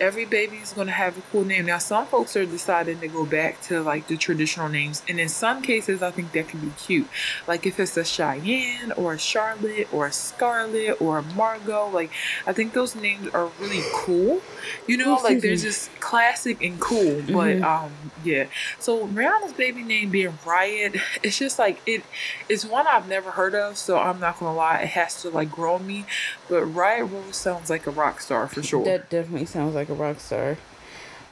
[0.00, 1.66] every baby's gonna have a cool name.
[1.66, 5.28] Now, some folks are deciding to go back to like the traditional names, and in
[5.28, 7.08] some cases, I think that can be cute.
[7.46, 12.10] Like, if it's a Cheyenne or a Charlotte or a Scarlet or a Margot, like,
[12.46, 14.40] I think those names are really cool.
[14.86, 17.22] You know, Oh, like they're just classic and cool.
[17.26, 17.64] But Mhm.
[17.64, 17.92] um,
[18.24, 18.44] yeah.
[18.78, 22.02] So Rihanna's baby name being Riot, it's just like it.
[22.48, 24.78] It's one I've never heard of, so I'm not gonna lie.
[24.80, 26.04] It has to like grow me.
[26.48, 28.84] But Riot Rose sounds like a rock star for sure.
[28.84, 30.56] That definitely sounds like a rock star.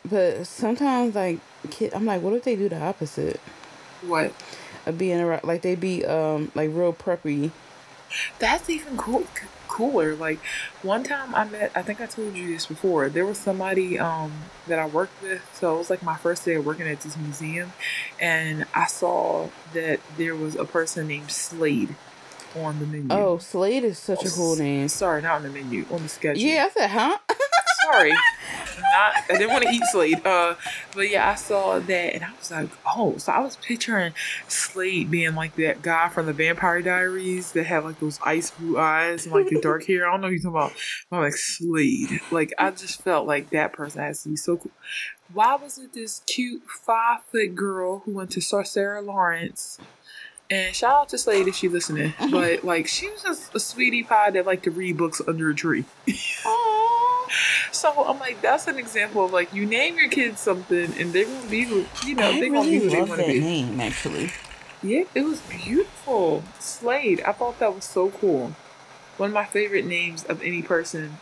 [0.09, 1.41] But sometimes, like,
[1.71, 3.41] kid, I'm like, what if they do the opposite
[4.03, 4.33] what?
[4.87, 5.45] of being a rock?
[5.45, 7.51] Like, they be um like real preppy.
[8.39, 9.25] That's even cool.
[9.69, 10.15] Cooler.
[10.15, 10.41] Like
[10.83, 11.73] one time I met.
[11.75, 13.09] I think I told you this before.
[13.09, 14.33] There was somebody um
[14.67, 15.43] that I worked with.
[15.55, 17.73] So it was like my first day of working at this museum,
[18.21, 21.95] and I saw that there was a person named Slade
[22.57, 23.09] on the menu.
[23.11, 24.89] Oh, Slade is such a cool name.
[24.89, 26.43] Sorry, not on the menu, on the schedule.
[26.43, 27.19] Yeah, I said, huh?
[27.85, 28.13] Sorry.
[28.99, 30.27] Not, I didn't want to eat Slade.
[30.27, 30.55] Uh,
[30.95, 34.13] but yeah, I saw that and I was like, oh, so I was picturing
[34.49, 38.79] Slade being like that guy from the Vampire Diaries that had like those ice blue
[38.79, 40.07] eyes and like the dark hair.
[40.07, 40.73] I don't know what you're talking about.
[41.13, 42.21] I'm like, Slade.
[42.31, 44.73] Like, I just felt like that person has to be so cool.
[45.33, 49.79] Why was it this cute five foot girl who went to Sar- Sarah Lawrence?
[50.51, 52.15] And shout out to Slade if she's listening.
[52.31, 55.55] But like, she was just a sweetie pie that liked to read books under a
[55.55, 55.85] tree.
[57.73, 61.25] So I'm like, that's an example of like you name your kids something and they're
[61.25, 63.33] gonna be who you know, I they're gonna really be who they love wanna that
[63.33, 63.41] be.
[63.41, 64.31] name, actually.
[64.83, 66.45] Yeah, it was beautiful.
[66.61, 67.21] Slade.
[67.23, 68.53] I thought that was so cool.
[69.17, 71.19] One of my favorite names of any person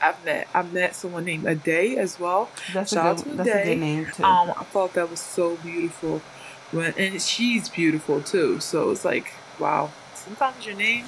[0.00, 0.48] I've met.
[0.54, 2.50] I've met someone named Ade as well.
[2.72, 4.24] That's Shout a good, that's a good name, too.
[4.24, 6.22] Um, I thought that was so beautiful.
[6.70, 8.60] When and she's beautiful too.
[8.60, 9.90] So it's like, wow.
[10.14, 11.04] Sometimes your name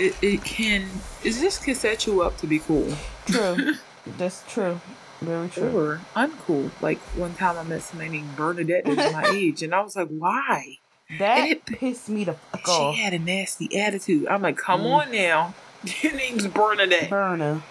[0.00, 0.82] it, it can
[1.22, 2.92] it just can set you up to be cool.
[3.26, 3.74] true.
[4.18, 4.80] That's true.
[5.20, 5.76] Very true.
[5.78, 6.70] or uncool.
[6.82, 9.96] Like one time I met somebody named Bernadette that was my age, and I was
[9.96, 10.78] like, why?
[11.18, 12.94] That And it- pissed me the fuck She off.
[12.96, 14.26] had a nasty attitude.
[14.28, 14.92] I'm like, come Mm.
[15.06, 15.54] on now,
[16.02, 17.62] your name's Bernadette, Burner.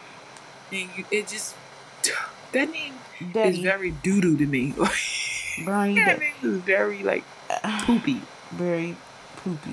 [0.71, 1.55] and you, it just
[2.53, 2.93] that name
[3.35, 4.71] is very doo doo to me.
[4.71, 6.19] That that.
[6.19, 7.23] name is very like
[7.85, 8.97] poopy, Very
[9.37, 9.71] poopy.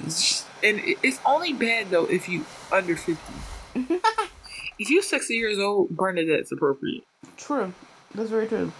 [0.62, 3.32] And it's only bad though if you under fifty.
[4.78, 7.04] if you 60 years old, Bernadette's appropriate.
[7.36, 7.72] True.
[8.14, 8.72] That's very true.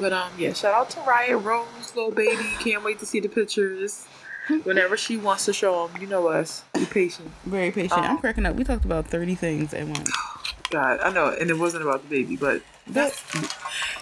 [0.00, 2.42] But um, yeah, shout out to Riot Rose, little baby.
[2.60, 4.06] Can't wait to see the pictures.
[4.62, 6.62] Whenever she wants to show them, you know us.
[6.74, 7.30] Be patient.
[7.44, 8.00] Very patient.
[8.00, 8.20] I'm Oh.
[8.20, 8.54] cracking up.
[8.54, 10.10] We talked about 30 things at once.
[10.70, 13.22] God, I know, and it wasn't about the baby, but that's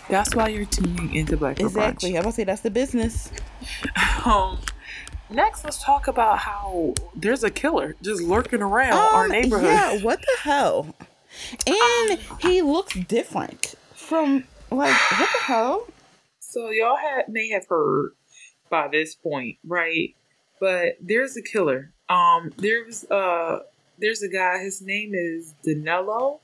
[0.09, 2.11] that's why you're tuning into Black Exactly.
[2.11, 3.31] I'm about to say that's the business.
[4.27, 4.59] Um,
[5.31, 9.67] next, let's talk about how there's a killer just lurking around our Um, neighborhood.
[9.69, 10.95] Yeah, what the hell?
[11.67, 15.87] And he looks different from like what the hell?
[16.41, 18.13] So y'all had may have heard
[18.71, 20.15] by this point, right?
[20.61, 21.91] But there's a killer.
[22.09, 23.61] Um, there's uh,
[23.99, 24.59] there's a guy.
[24.59, 26.39] His name is Danello.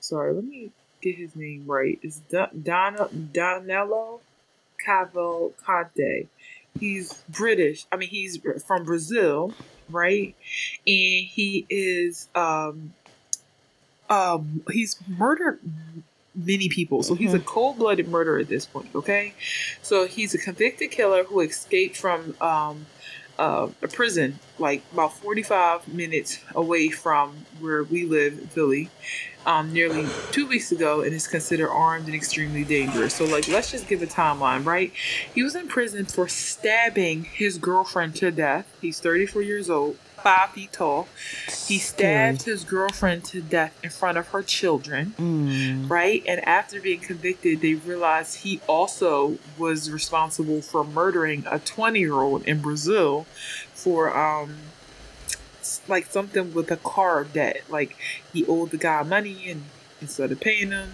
[0.00, 0.70] Sorry, let me
[1.02, 1.98] get his name right.
[2.02, 2.20] It's
[2.62, 4.20] Donna Danilo
[4.86, 6.28] Cavalcante.
[6.78, 7.86] He's British.
[7.92, 9.54] I mean, he's from Brazil,
[9.88, 10.34] right?
[10.86, 12.94] And he is um
[14.08, 15.60] um he's murdered
[16.34, 17.02] many people.
[17.02, 19.34] So he's a cold blooded murderer at this point, okay?
[19.82, 22.86] So he's a convicted killer who escaped from um,
[23.38, 28.90] uh, a prison like about 45 minutes away from where we live Philly.
[29.46, 33.14] Um, nearly two weeks ago and is considered armed and extremely dangerous.
[33.14, 34.92] So, like, let's just give a timeline, right?
[35.34, 38.70] He was in prison for stabbing his girlfriend to death.
[38.82, 41.08] He's 34 years old five feet tall.
[41.66, 45.88] He stabbed his girlfriend to death in front of her children, Mm.
[45.90, 46.22] right?
[46.26, 52.14] And after being convicted, they realized he also was responsible for murdering a 20 year
[52.14, 53.26] old in Brazil
[53.74, 54.56] for, um,
[55.86, 57.62] like something with a car debt.
[57.68, 57.96] Like
[58.32, 59.64] he owed the guy money and
[60.00, 60.92] instead of paying him,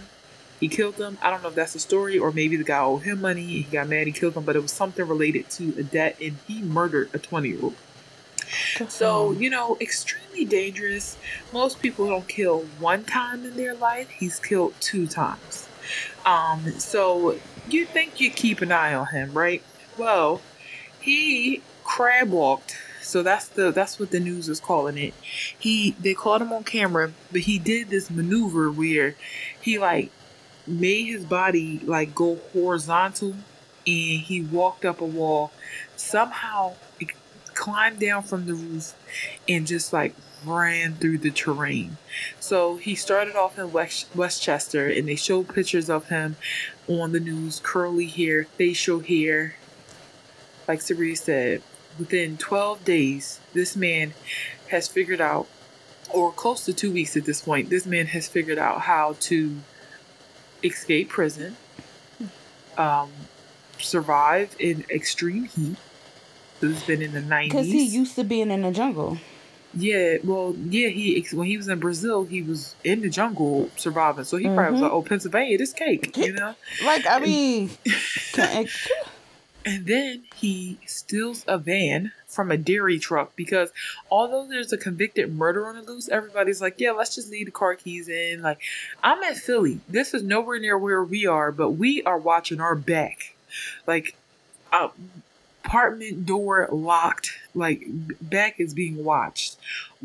[0.60, 1.18] he killed him.
[1.22, 3.42] I don't know if that's the story or maybe the guy owed him money.
[3.42, 6.16] And he got mad, he killed him, but it was something related to a debt
[6.20, 7.74] and he murdered a 20 year old.
[8.88, 11.16] So, you know, extremely dangerous.
[11.52, 14.08] Most people don't kill one time in their life.
[14.08, 15.68] He's killed two times.
[16.24, 17.38] Um, so
[17.68, 19.62] you think you keep an eye on him, right?
[19.98, 20.40] Well,
[21.00, 22.78] he crab walked.
[23.02, 25.14] So that's the that's what the news is calling it.
[25.58, 29.14] He they caught him on camera, but he did this maneuver where
[29.60, 30.10] he like
[30.66, 33.34] made his body like go horizontal
[33.86, 35.52] and he walked up a wall
[35.96, 36.74] somehow
[37.54, 38.94] climbed down from the roof
[39.48, 41.96] and just like ran through the terrain.
[42.40, 46.36] So he started off in West- Westchester and they showed pictures of him
[46.88, 49.56] on the news curly hair, facial hair.
[50.68, 51.62] Like Sabrina said,
[51.98, 54.14] within 12 days, this man
[54.68, 55.46] has figured out,
[56.12, 59.56] or close to two weeks at this point, this man has figured out how to
[60.62, 61.56] escape prison,
[62.76, 63.10] um,
[63.78, 65.76] survive in extreme heat.
[66.68, 67.44] This has been in the 90s.
[67.44, 69.18] Because he used to being in the jungle.
[69.76, 74.24] Yeah, well, yeah, he when he was in Brazil, he was in the jungle surviving.
[74.24, 76.54] So he probably was like, "Oh, Pennsylvania, this cake," you know.
[76.84, 77.70] Like, I mean,
[79.66, 83.72] And then he steals a van from a dairy truck because
[84.10, 87.52] although there's a convicted murder on the loose, everybody's like, "Yeah, let's just leave the
[87.52, 88.60] car keys in." Like,
[89.02, 89.80] I'm in Philly.
[89.88, 93.34] This is nowhere near where we are, but we are watching our back.
[93.86, 94.14] Like,
[94.70, 94.88] uh,
[95.64, 97.32] apartment door locked.
[97.54, 97.84] Like
[98.20, 99.56] back is being watched.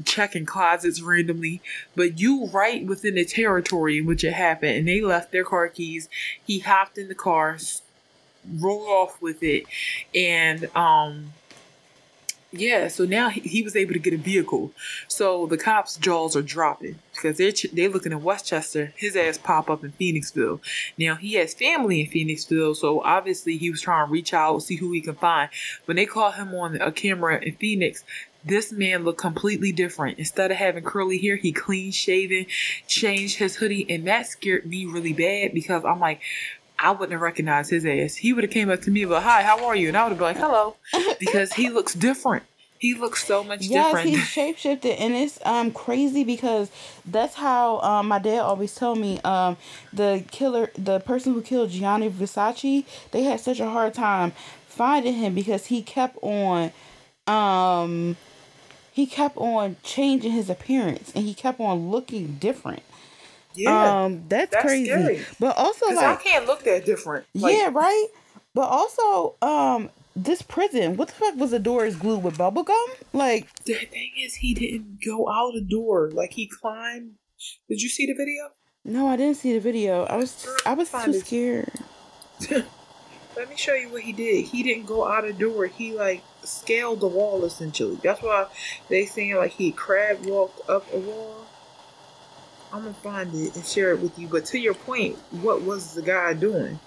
[0.05, 1.61] Checking closets randomly,
[1.95, 5.67] but you right within the territory in which it happened, and they left their car
[5.67, 6.07] keys.
[6.45, 7.57] He hopped in the car,
[8.59, 9.65] rolled off with it,
[10.15, 11.33] and um.
[12.51, 14.71] Yeah, so now he, he was able to get a vehicle.
[15.07, 18.91] So the cops' jaws are dropping because they're they're looking at West Chester.
[18.97, 20.59] His ass pop up in Phoenixville.
[20.97, 24.77] Now he has family in Phoenixville, so obviously he was trying to reach out, see
[24.77, 25.49] who he can find.
[25.85, 28.03] When they caught him on a camera in Phoenix,
[28.43, 30.17] this man looked completely different.
[30.17, 32.45] Instead of having curly hair, he clean shaven,
[32.87, 36.21] changed his hoodie, and that scared me really bad because I'm like,
[36.79, 38.15] I wouldn't have recognized his ass.
[38.15, 39.89] He would have came up to me, but hi, how are you?
[39.89, 40.75] And I would have been like, hello,
[41.19, 42.43] because he looks different.
[42.79, 44.09] He looks so much yes, different.
[44.09, 46.71] he's shapeshifted, and it's um crazy because
[47.05, 49.57] that's how um my dad always told me um
[49.91, 54.31] the killer, the person who killed Gianni Versace, they had such a hard time
[54.67, 56.71] finding him because he kept on
[57.27, 58.15] um
[58.93, 62.83] he kept on changing his appearance and he kept on looking different.
[63.63, 64.85] Yeah, um, that's, that's crazy.
[64.89, 65.21] scary.
[65.39, 67.25] But also like I can't look that different.
[67.33, 68.07] Like, yeah, right.
[68.55, 72.87] But also, um, this prison, what the fuck was the doors glued with bubble gum?
[73.13, 76.09] Like, The thing is, he didn't go out the door.
[76.11, 77.15] Like he climbed.
[77.69, 78.49] Did you see the video?
[78.85, 80.03] no, I didn't see the video.
[80.05, 81.25] I was, I was Find too it.
[81.25, 81.71] scared.
[83.35, 84.45] Let me show you what he did.
[84.45, 85.67] He didn't go out the door.
[85.67, 87.97] He like scaled the wall essentially.
[88.03, 88.47] That's why
[88.89, 91.45] they saying like he crab walked up a wall.
[92.71, 94.27] I'm gonna find it and share it with you.
[94.27, 96.79] But to your point, what was the guy doing?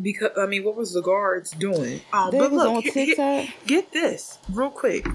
[0.00, 2.00] Because I mean, what was the guards doing?
[2.12, 3.46] Um, That but was look, on TikTok.
[3.66, 5.06] get this real quick.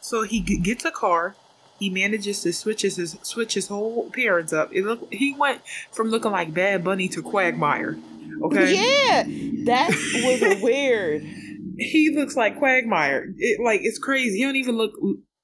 [0.00, 1.36] So he g- gets a car.
[1.78, 4.72] He manages to switch his switch his whole appearance up.
[4.72, 7.98] It look he went from looking like Bad Bunny to Quagmire.
[8.42, 8.74] Okay.
[8.74, 9.22] Yeah,
[9.66, 9.88] that
[10.24, 11.22] was weird.
[11.78, 13.32] He looks like Quagmire.
[13.38, 14.38] It like it's crazy.
[14.38, 14.92] He don't even look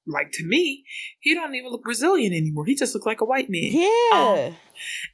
[0.09, 0.85] like to me.
[1.21, 2.65] He don't even look Brazilian anymore.
[2.65, 3.71] He just looks like a white man.
[3.73, 4.53] Yeah,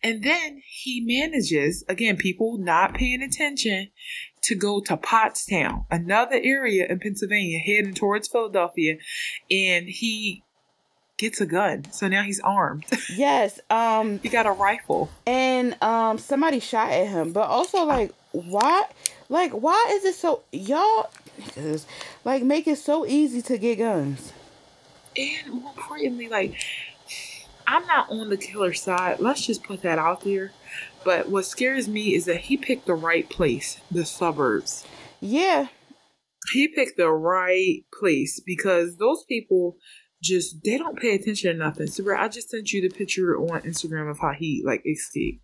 [0.02, 3.90] And then he manages, again, people not paying attention,
[4.44, 8.98] to go to Pottstown, another area in Pennsylvania, heading towards Philadelphia,
[9.50, 10.42] and he
[11.16, 11.90] gets a gun.
[11.90, 12.84] So now he's armed.
[13.16, 13.58] yes.
[13.70, 15.10] Um, he got a rifle.
[15.26, 17.32] and um, somebody shot at him.
[17.32, 18.84] But also, like, why?
[19.30, 21.10] Like, why is it so y'all?
[22.24, 24.32] Like, make it so easy to get guns.
[25.16, 26.54] And more importantly, like,
[27.66, 29.20] I'm not on the killer side.
[29.20, 30.52] Let's just put that out there.
[31.04, 34.84] But what scares me is that he picked the right place, the suburbs.
[35.20, 35.68] Yeah.
[36.52, 39.76] He picked the right place because those people
[40.22, 41.86] just they don't pay attention to nothing.
[41.86, 45.42] So I just sent you the picture on Instagram of how he like escaped.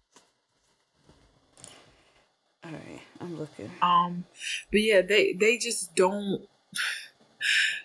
[2.64, 3.70] All right, I'm looking.
[3.82, 4.24] Um,
[4.70, 6.42] but yeah, they they just don't.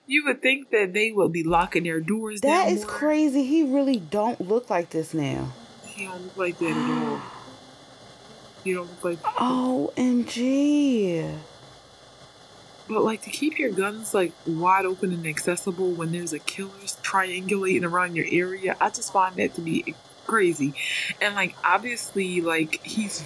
[0.08, 2.41] You would think that they would be locking their doors.
[2.41, 2.91] That down is more.
[2.91, 3.43] crazy.
[3.43, 5.51] He really don't look like this now.
[5.86, 7.22] He don't look like that at all.
[8.64, 9.22] He don't look like.
[9.24, 11.38] OMG.
[12.88, 16.70] But like to keep your guns like wide open and accessible when there's a killer
[17.01, 19.95] triangulating around your area, I just find that to be
[20.28, 20.76] crazy.
[21.20, 23.26] And like obviously, like he's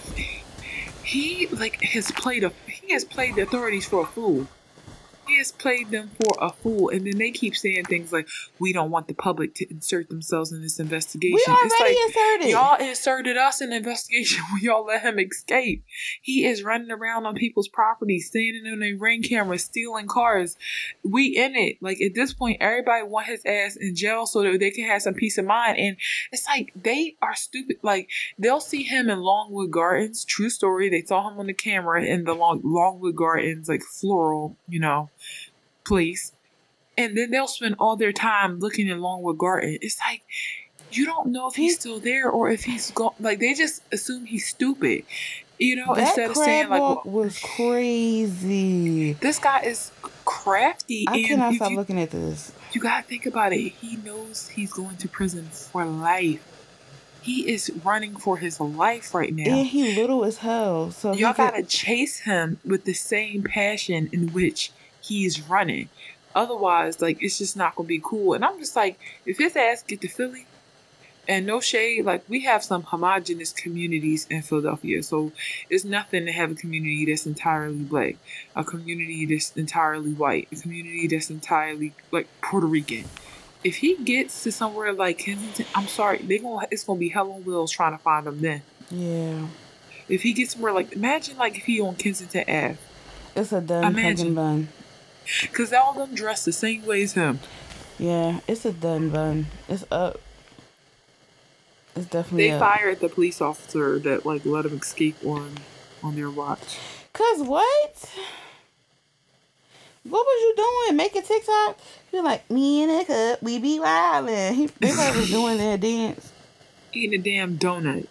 [1.04, 4.48] he like has played a he has played the authorities for a fool.
[5.30, 8.28] He has played them for a fool, and then they keep saying things like,
[8.58, 12.18] "We don't want the public to insert themselves in this investigation." We already it's like,
[12.18, 12.50] inserted.
[12.50, 15.84] Y'all inserted us in the investigation when y'all let him escape.
[16.22, 20.58] He is running around on people's property, standing on their ring cameras, stealing cars.
[21.04, 21.78] We in it.
[21.80, 25.04] Like at this point, everybody want his ass in jail so that they can have
[25.04, 25.78] some peace of mind.
[25.78, 25.98] And
[26.32, 27.78] it's like they are stupid.
[27.84, 28.10] Like
[28.40, 30.26] they'll see him in Longwood Gardens.
[30.26, 30.90] True story.
[30.90, 35.10] They saw him on the camera in the Long Longwood Gardens, like floral, you know,
[35.90, 36.32] place.
[36.98, 39.78] And then they'll spend all their time looking in Longwood Garden.
[39.82, 40.22] It's like
[40.92, 43.14] you don't know if he's still there or if he's gone.
[43.20, 45.04] Like they just assume he's stupid,
[45.60, 45.94] you know.
[45.96, 49.14] that instead of saying like, well, was crazy.
[49.14, 49.92] this guy is
[50.26, 52.52] crafty, I cannot stop you, looking at this.
[52.74, 53.70] you gotta think about it.
[53.82, 56.42] He knows he's going to prison for life.
[57.22, 59.44] He is running for his life right now.
[59.58, 60.92] And he little as hell.
[60.92, 64.72] So Y'all could- gotta chase him with the same passion in which
[65.10, 65.89] he's running.
[66.36, 68.34] Otherwise, like it's just not gonna be cool.
[68.34, 70.45] And I'm just like, if his ass get to Philly,
[71.28, 75.32] and no shade, like we have some homogenous communities in Philadelphia, so
[75.70, 78.16] it's nothing to have a community that's entirely black,
[78.55, 83.05] a community that's entirely white, a community that's entirely like Puerto Rican.
[83.64, 87.32] If he gets to somewhere like Kensington, I'm sorry, they gonna it's gonna be hell
[87.32, 88.62] on wheels trying to find him then.
[88.89, 89.47] Yeah.
[90.07, 92.78] If he gets somewhere like imagine like if he on Kensington Ave.
[93.36, 94.34] It's a done Imagine.
[94.34, 94.68] bun.
[95.54, 97.40] Cause all them dressed the same way as him.
[97.98, 99.48] Yeah, it's a done bun.
[99.68, 100.22] It's up.
[101.96, 102.60] It's definitely They up.
[102.62, 105.56] fired the police officer that like let him escape on
[106.02, 106.78] on their watch.
[107.14, 108.10] Cause what?
[110.04, 110.54] What was you
[110.88, 110.98] doing?
[110.98, 111.78] Making TikTok?
[112.12, 114.54] You're like me and a cup, we be wildin'.
[114.56, 116.32] He, they probably was doing their dance.
[116.94, 118.08] Eating a damn donut.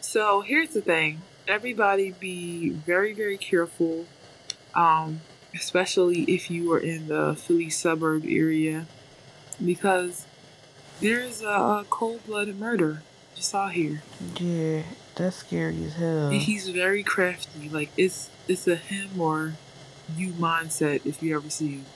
[0.00, 1.20] So here's the thing.
[1.48, 4.06] Everybody be very, very careful.
[4.74, 5.20] Um,
[5.54, 8.86] especially if you are in the Philly suburb area.
[9.64, 10.26] Because
[11.00, 13.02] there's a, a cold blooded murder
[13.34, 14.02] just out here.
[14.38, 14.82] Yeah,
[15.14, 16.28] that's scary as hell.
[16.28, 17.68] And he's very crafty.
[17.68, 19.54] Like it's it's a him or
[20.16, 21.86] you mindset if you ever see him.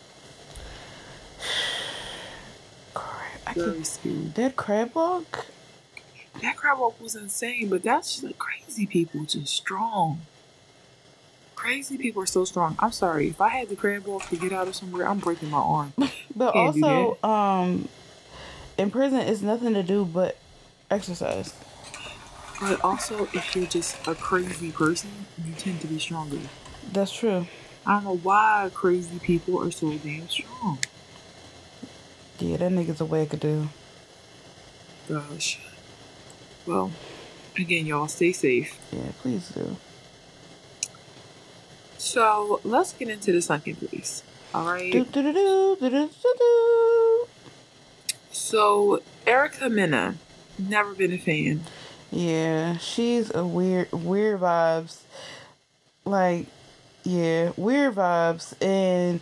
[2.95, 4.15] Crap, Very scary.
[4.35, 5.47] that crab walk?
[6.43, 10.21] That crab walk was insane, but that's just like crazy people, just strong.
[11.57, 12.77] Crazy people are so strong.
[12.79, 13.29] I'm sorry.
[13.29, 15.93] If I had the crab walk to get out of somewhere, I'm breaking my arm.
[16.37, 17.89] But Can't also, um,
[18.77, 20.37] in prison, it's nothing to do but
[20.91, 21.55] exercise.
[22.61, 25.09] But also, if you're just a crazy person,
[25.43, 26.39] you tend to be stronger.
[26.93, 27.47] That's true.
[27.87, 30.79] I don't know why crazy people are so damn strong.
[32.39, 33.69] Yeah, that nigga's a wackadoo.
[35.09, 35.59] Gosh.
[36.67, 36.91] Well,
[37.57, 38.79] again, y'all stay safe.
[38.93, 39.77] Yeah, please do.
[41.99, 44.23] So let's get into the sunken place.
[44.55, 44.93] All right.
[44.93, 47.27] Do do do do do do do do.
[48.31, 50.17] So Erica Mena,
[50.59, 51.63] never been a fan.
[52.11, 55.01] Yeah, she's a weird, weird vibes.
[56.05, 56.47] Like,
[57.03, 58.55] yeah, weird vibes.
[58.63, 59.21] And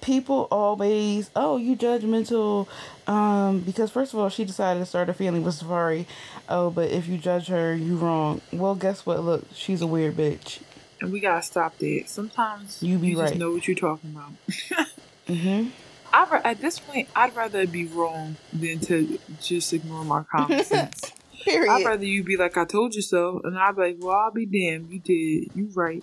[0.00, 2.68] people always, oh, you judgmental.
[3.06, 6.06] Um, because first of all, she decided to start a family with Safaree.
[6.48, 8.40] Oh, but if you judge her, you wrong.
[8.52, 9.22] Well, guess what?
[9.22, 10.60] Look, she's a weird bitch.
[11.02, 12.04] And we gotta stop that.
[12.06, 13.36] Sometimes You be just right.
[13.36, 14.86] know what you're talking about.
[15.28, 15.68] Mm-hmm.
[16.12, 21.12] I at this point, I'd rather be wrong than to just ignore my common sense.
[21.44, 21.70] Period.
[21.70, 24.32] I'd rather you be like, "I told you so," and I'd be like, "Well, I'll
[24.32, 24.90] be damned.
[24.90, 25.52] You did.
[25.56, 26.02] You right."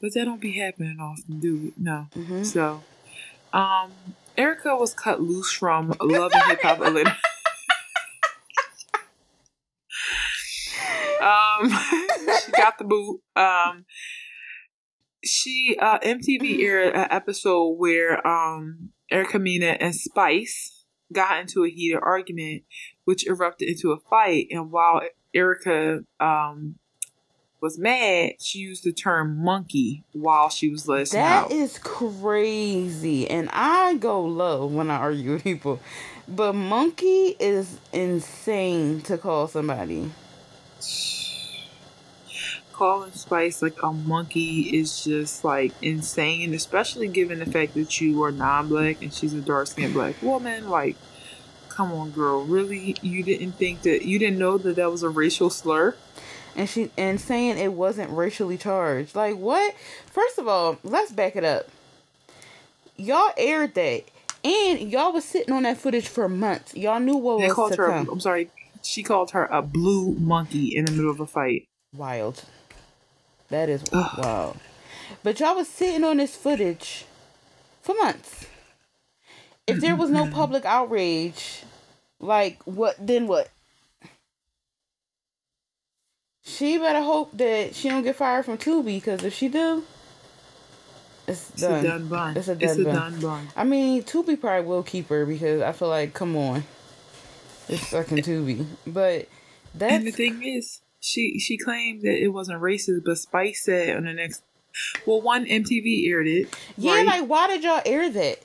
[0.00, 1.74] But that don't be happening often, do it?
[1.78, 2.08] No.
[2.16, 2.44] Mhm.
[2.44, 2.82] So,
[3.52, 3.92] um,
[4.36, 7.16] Erica was cut loose from Love and Hip Hop Atlanta.
[11.20, 11.70] um,
[12.44, 13.20] she got the boot.
[13.36, 13.84] Um,
[15.26, 21.68] she uh MTV aired an episode where um Erica Mena and Spice got into a
[21.68, 22.64] heated argument,
[23.04, 24.48] which erupted into a fight.
[24.50, 25.02] And while
[25.34, 26.76] Erica um,
[27.60, 31.22] was mad, she used the term monkey while she was listening.
[31.22, 31.52] That out.
[31.52, 33.28] is crazy.
[33.28, 35.80] And I go low when I argue with people.
[36.28, 40.10] But monkey is insane to call somebody.
[42.76, 48.22] Calling Spice like a monkey is just like insane, especially given the fact that you
[48.22, 50.68] are non black and she's a dark skinned black woman.
[50.68, 50.96] Like,
[51.70, 52.44] come on, girl.
[52.44, 52.94] Really?
[53.00, 55.96] You didn't think that, you didn't know that that was a racial slur?
[56.56, 59.14] and she and saying it wasn't racially charged.
[59.14, 59.74] Like what?
[60.06, 61.68] First of all, let's back it up.
[62.96, 64.04] Y'all aired that,
[64.42, 66.74] and y'all was sitting on that footage for months.
[66.74, 68.08] Y'all knew what They was called to her, come.
[68.08, 68.50] I'm sorry,
[68.82, 71.66] she called her a blue monkey in the middle of a fight.
[71.94, 72.42] Wild.
[73.48, 74.56] That is wild.
[75.22, 77.04] But y'all was sitting on this footage
[77.82, 78.46] for months.
[79.66, 80.32] If there was no mm-hmm.
[80.34, 81.62] public outrage,
[82.20, 82.96] like what?
[83.04, 83.50] Then what?
[86.44, 89.82] She better hope that she don't get fired from Tubi, because if she do,
[91.26, 91.84] it's It's done.
[91.84, 92.36] a done bun.
[92.36, 92.94] It's a It's done a bun.
[92.94, 93.48] done bun.
[93.56, 96.62] I mean, Tubi probably will keep her because I feel like, come on,
[97.68, 98.64] it's fucking Tubi.
[98.86, 99.28] But
[99.74, 103.96] that's And the thing is, she she claimed that it wasn't racist, but Spice said
[103.96, 104.42] on the next,
[105.06, 106.56] well, one MTV aired it.
[106.76, 106.94] yeah.
[106.94, 107.06] right?
[107.06, 108.44] Like, why did y'all air that?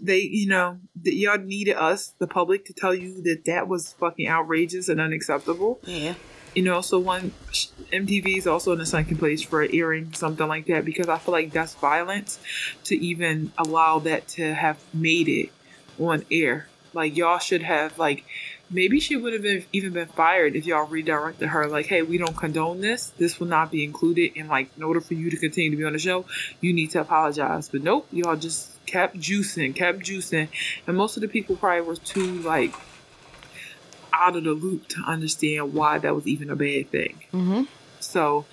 [0.00, 3.94] they, you know, that y'all needed us, the public, to tell you that that was
[3.94, 5.80] fucking outrageous and unacceptable.
[5.84, 6.14] Yeah.
[6.54, 7.32] You know, so one
[7.92, 11.32] MTV is also in the second place for airing something like that because I feel
[11.32, 12.38] like that's violence
[12.84, 15.50] to even allow that to have made it
[15.98, 16.68] on air.
[16.92, 18.24] Like y'all should have like
[18.72, 22.18] maybe she would have been even been fired if y'all redirected her like, hey, we
[22.18, 23.08] don't condone this.
[23.18, 25.84] This will not be included and like in order for you to continue to be
[25.84, 26.24] on the show,
[26.60, 27.68] you need to apologize.
[27.68, 30.48] But nope, y'all just kept juicing, kept juicing.
[30.86, 32.74] And most of the people probably were too like
[34.12, 37.20] out of the loop to understand why that was even a bad thing.
[37.32, 37.62] Mm-hmm.
[38.00, 38.44] So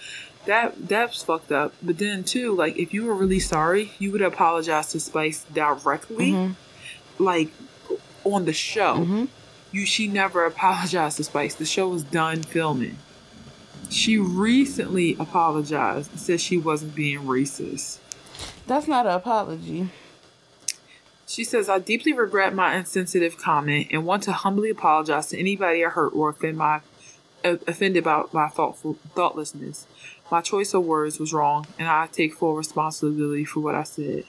[0.46, 1.74] that that's fucked up.
[1.82, 6.32] But then too, like if you were really sorry, you would apologize to Spice directly,
[6.32, 7.24] Mm-hmm.
[7.24, 7.50] like
[8.24, 8.96] on the show.
[8.98, 9.26] Mm-hmm.
[9.72, 11.56] You she never apologized to Spice.
[11.56, 12.98] The show was done filming.
[13.90, 18.00] She recently apologized and said she wasn't being racist.
[18.68, 19.90] That's not an apology.
[21.28, 25.86] She says, I deeply regret my insensitive comment and want to humbly apologize to anybody
[25.86, 26.82] I hurt or offend my
[27.44, 29.88] uh, offended by my thoughtful thoughtlessness.
[30.32, 34.26] My choice of words was wrong, and I take full responsibility for what I said.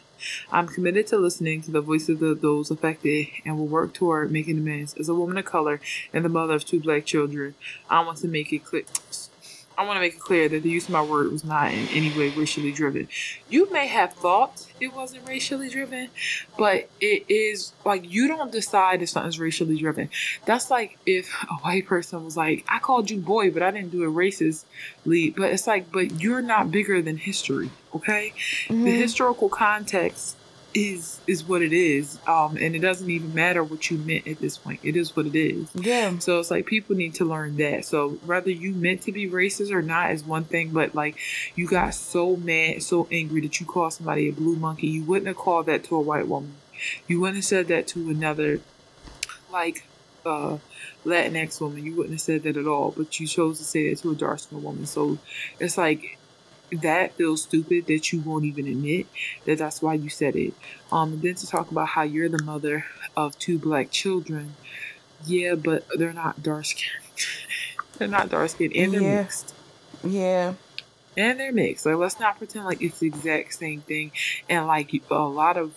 [0.50, 4.58] I'm committed to listening to the voices of those affected and will work toward making
[4.58, 4.94] amends.
[4.94, 5.80] As a woman of color
[6.12, 7.54] and the mother of two black children,
[7.88, 8.84] I want to make it clear.
[9.80, 11.88] I want to make it clear that the use of my word was not in
[11.88, 13.08] any way racially driven.
[13.48, 16.10] You may have thought it wasn't racially driven,
[16.58, 20.10] but it is like you don't decide if something's racially driven.
[20.44, 23.88] That's like if a white person was like, I called you boy, but I didn't
[23.90, 25.34] do it racistly.
[25.34, 28.34] But it's like, but you're not bigger than history, okay?
[28.68, 28.98] The Mhm.
[29.00, 30.36] historical context
[30.74, 32.18] is is what it is.
[32.26, 34.80] Um, and it doesn't even matter what you meant at this point.
[34.82, 35.68] It is what it is.
[35.74, 36.18] Yeah.
[36.18, 37.84] So it's like people need to learn that.
[37.84, 41.16] So whether you meant to be racist or not is one thing, but like
[41.54, 44.88] you got so mad, so angry that you called somebody a blue monkey.
[44.88, 46.54] You wouldn't have called that to a white woman.
[47.06, 48.60] You wouldn't have said that to another
[49.52, 49.86] like
[50.24, 50.58] uh
[51.04, 51.84] Latinx woman.
[51.84, 52.94] You wouldn't have said that at all.
[52.96, 54.86] But you chose to say that to a dark skinned woman.
[54.86, 55.18] So
[55.58, 56.18] it's like
[56.72, 59.06] that feels stupid that you won't even admit
[59.44, 60.54] that that's why you said it.
[60.92, 64.54] Um, and then to talk about how you're the mother of two black children.
[65.26, 66.90] Yeah, but they're not dark skinned.
[67.98, 69.22] they're not dark skinned and they're Yeah.
[69.22, 69.54] mixed.
[70.02, 70.54] Yeah.
[71.16, 71.84] And they're mixed.
[71.86, 74.12] Like let's not pretend like it's the exact same thing.
[74.48, 75.74] And like a lot of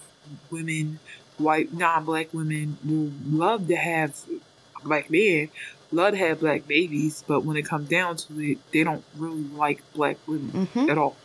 [0.50, 1.00] women,
[1.38, 4.16] white non-black women, will love to have
[4.84, 5.50] black men,
[5.94, 9.44] love to have black babies, but when it comes down to it, they don't really
[9.44, 10.90] like black women Mm-hmm.
[10.90, 11.16] at all.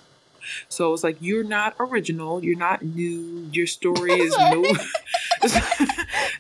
[0.69, 3.49] So it's like you're not original, you're not new.
[3.53, 4.65] Your story is new.
[5.43, 5.55] it's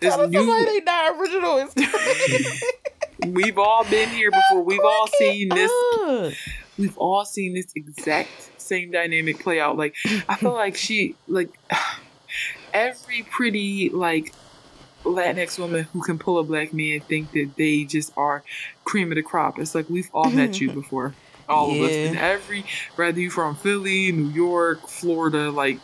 [0.01, 0.39] Tell new.
[0.47, 2.57] somebody not original crazy.
[3.27, 4.63] We've all been here before.
[4.63, 5.71] We've all seen this.
[5.99, 6.33] up.
[6.79, 9.77] We've all seen this exact same dynamic play out.
[9.77, 9.95] Like
[10.29, 11.51] I feel like she like
[12.73, 14.33] every pretty like
[15.05, 18.43] Latinx woman who can pull a black man think that they just are
[18.85, 19.59] cream of the crop.
[19.59, 21.15] It's like we've all met you before.
[21.49, 21.91] All of us.
[21.91, 22.09] Yeah.
[22.09, 22.65] And every
[22.97, 25.79] whether you from Philly, New York, Florida, like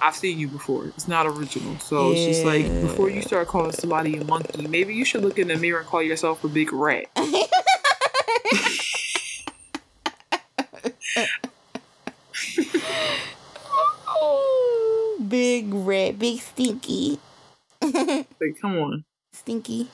[0.00, 0.86] I've seen you before.
[0.86, 1.78] It's not original.
[1.78, 5.38] So it's just like before you start calling somebody a monkey, maybe you should look
[5.38, 7.06] in the mirror and call yourself a big rat.
[7.16, 7.48] Oh,
[15.28, 17.18] big rat, big stinky.
[18.40, 19.04] like, come on.
[19.32, 19.88] Stinky.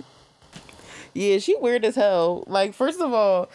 [1.14, 2.44] Yeah, she weird as hell.
[2.46, 3.50] Like, first of all,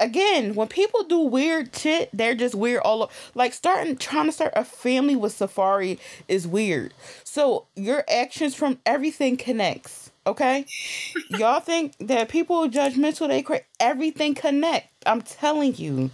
[0.00, 3.12] again, when people do weird shit, they're just weird all over.
[3.34, 5.98] Like starting trying to start a family with Safaree
[6.28, 6.92] is weird.
[7.24, 10.10] So your actions from everything connects.
[10.26, 10.66] Okay,
[11.30, 13.28] y'all think that people judgmental?
[13.28, 14.88] They cra- everything connect.
[15.06, 16.10] I'm telling you,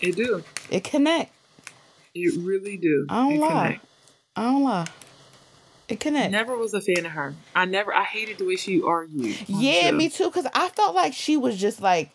[0.00, 0.42] It do.
[0.70, 1.30] it connect.
[2.14, 3.06] It really do.
[3.10, 3.48] I don't it lie.
[3.48, 3.84] connect.
[4.36, 4.86] I don't lie.
[5.90, 6.30] It connect.
[6.30, 7.34] Never was a fan of her.
[7.54, 7.92] I never.
[7.94, 9.36] I hated the way she argued.
[9.48, 10.30] Yeah, me too.
[10.30, 12.10] Cause I felt like she was just like,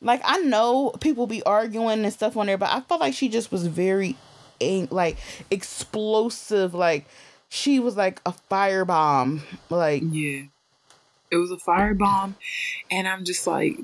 [0.00, 3.28] like I know people be arguing and stuff on there, but I felt like she
[3.28, 4.16] just was very,
[4.60, 5.18] ang- like
[5.50, 6.74] explosive.
[6.74, 7.06] Like
[7.48, 9.40] she was like a firebomb.
[9.70, 10.44] Like Yeah.
[11.30, 12.36] It was a firebomb,
[12.90, 13.78] and I'm just like,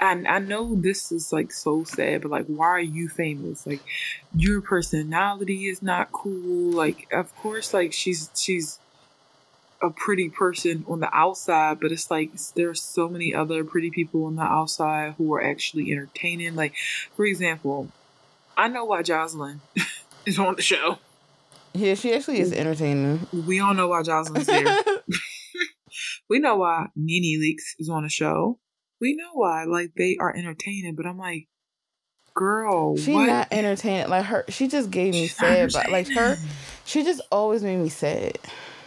[0.00, 3.66] I I know this is like so sad, but like, why are you famous?
[3.66, 3.82] Like,
[4.34, 6.72] your personality is not cool.
[6.72, 8.78] Like, of course, like she's she's
[9.82, 14.24] a pretty person on the outside, but it's like there's so many other pretty people
[14.24, 16.54] on the outside who are actually entertaining.
[16.54, 16.74] Like,
[17.14, 17.88] for example,
[18.56, 19.60] I know why Jocelyn
[20.26, 20.98] is on the show.
[21.74, 23.26] yeah, she actually is entertaining.
[23.46, 24.64] We all know why Jocelyn's here.
[26.28, 28.58] we know why Nene Leakes is on the show.
[29.00, 29.64] We know why.
[29.64, 31.48] Like they are entertaining, but I'm like,
[32.34, 33.26] girl, she what?
[33.26, 34.08] not entertaining.
[34.08, 35.72] Like her, she just gave me sad.
[35.72, 36.36] But like her,
[36.84, 38.38] she just always made me sad.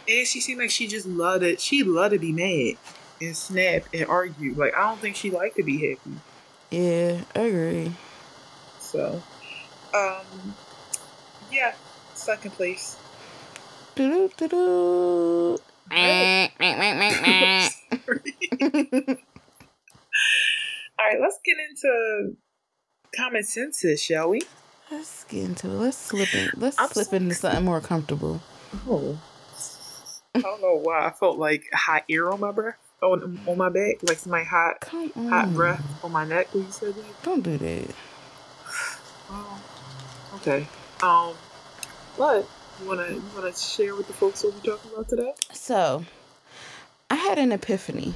[0.08, 1.60] And she seemed like she just loved it.
[1.60, 2.78] She loved to be mad
[3.20, 4.54] and snap and argue.
[4.54, 6.16] Like I don't think she liked to be happy.
[6.70, 7.92] Yeah, I agree.
[8.78, 9.22] So,
[9.94, 10.54] um,
[11.50, 11.74] yeah,
[12.14, 12.96] second place.
[13.94, 15.58] Doo doo doo doo.
[15.90, 15.96] All
[21.06, 22.36] right, let's get into
[23.16, 24.42] common senses, shall we?
[24.90, 25.74] Let's get into it.
[25.74, 26.50] Let's slip in.
[26.56, 28.40] Let's I'm slip so into something more comfortable.
[28.88, 29.18] Oh.
[30.34, 33.68] I don't know why I felt like hot air on my breath, on on my
[33.68, 34.84] back, like somebody hot
[35.28, 37.22] hot breath on my neck when you said that.
[37.22, 37.94] Don't do that.
[39.28, 39.62] Oh,
[40.36, 40.66] okay.
[41.02, 41.34] Um,
[42.16, 42.48] but
[42.80, 45.32] you wanna you wanna share with the folks what we're talking about today?
[45.52, 46.04] So,
[47.10, 48.14] I had an epiphany.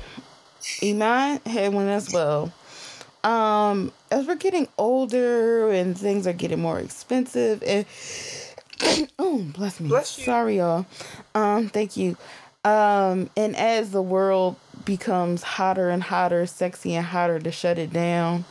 [0.82, 2.52] Iman had one as well.
[3.24, 7.86] Um, as we're getting older and things are getting more expensive, and
[9.18, 9.88] oh, bless me.
[9.88, 10.24] Bless you.
[10.24, 10.86] Sorry, y'all.
[11.34, 12.16] Um, thank you.
[12.64, 17.92] Um, and as the world becomes hotter and hotter, sexy and hotter to shut it
[17.92, 18.44] down,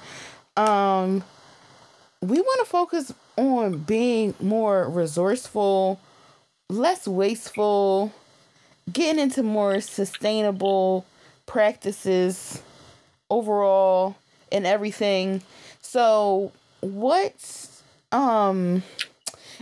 [0.56, 1.24] um,
[2.22, 6.00] we want to focus on being more resourceful,
[6.70, 8.14] less wasteful,
[8.92, 11.06] getting into more sustainable
[11.46, 12.62] practices
[13.30, 14.16] overall
[14.52, 15.42] and everything.
[15.82, 16.52] So
[16.82, 17.70] what
[18.12, 18.84] um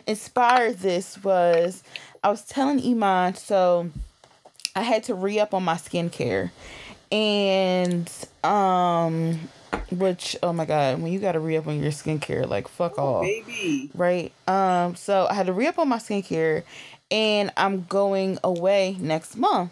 [0.08, 1.84] inspired this was
[2.24, 3.90] I was telling Iman so
[4.76, 6.52] I had to re-up on my skincare
[7.12, 8.10] and
[8.44, 9.40] um
[9.92, 13.90] which oh my god when you gotta re-up on your skincare like fuck off baby.
[13.94, 14.32] right?
[14.48, 16.64] Um, so I had to re up on my skincare,
[17.10, 19.72] and I'm going away next month.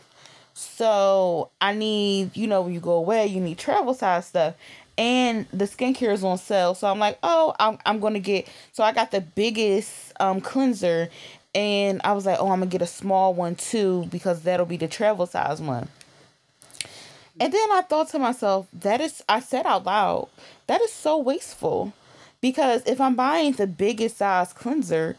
[0.53, 4.55] So I need, you know, when you go away, you need travel size stuff,
[4.99, 6.75] and the skincare is on sale.
[6.75, 8.47] So I'm like, oh, I'm I'm gonna get.
[8.73, 11.09] So I got the biggest um cleanser,
[11.55, 14.77] and I was like, oh, I'm gonna get a small one too because that'll be
[14.77, 15.87] the travel size one.
[17.39, 20.27] And then I thought to myself, that is, I said out loud,
[20.67, 21.93] that is so wasteful.
[22.41, 25.15] Because if I'm buying the biggest size cleanser,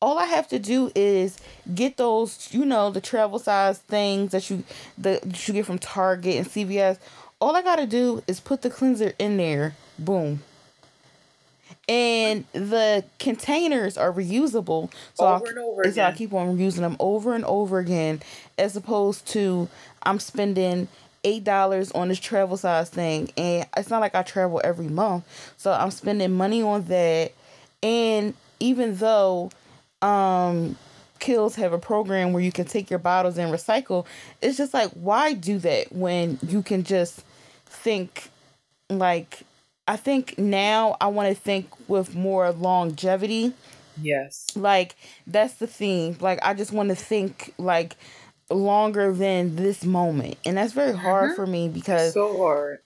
[0.00, 1.38] all I have to do is
[1.74, 4.62] get those, you know, the travel size things that you
[4.96, 6.98] the that you get from Target and CVS.
[7.44, 9.74] All I gotta do is put the cleanser in there.
[9.98, 10.42] Boom.
[11.86, 14.90] And the containers are reusable.
[15.12, 18.22] So Over and over so I keep on reusing them over and over again,
[18.56, 19.68] as opposed to
[20.04, 20.88] I'm spending
[21.22, 25.24] eight dollars on this travel size thing, and it's not like I travel every month,
[25.58, 27.32] so I'm spending money on that.
[27.82, 29.50] And even though
[30.00, 30.78] um
[31.20, 34.06] Kiehl's have a program where you can take your bottles and recycle,
[34.40, 37.22] it's just like why do that when you can just
[37.74, 38.30] think
[38.88, 39.42] like
[39.86, 43.52] I think now I want to think with more longevity.
[44.02, 44.48] Yes.
[44.56, 47.94] like that's the theme like i just want to think like
[48.50, 50.36] longer than this moment.
[50.44, 51.36] And that's very hard mm-hmm.
[51.36, 52.80] for me because So hard.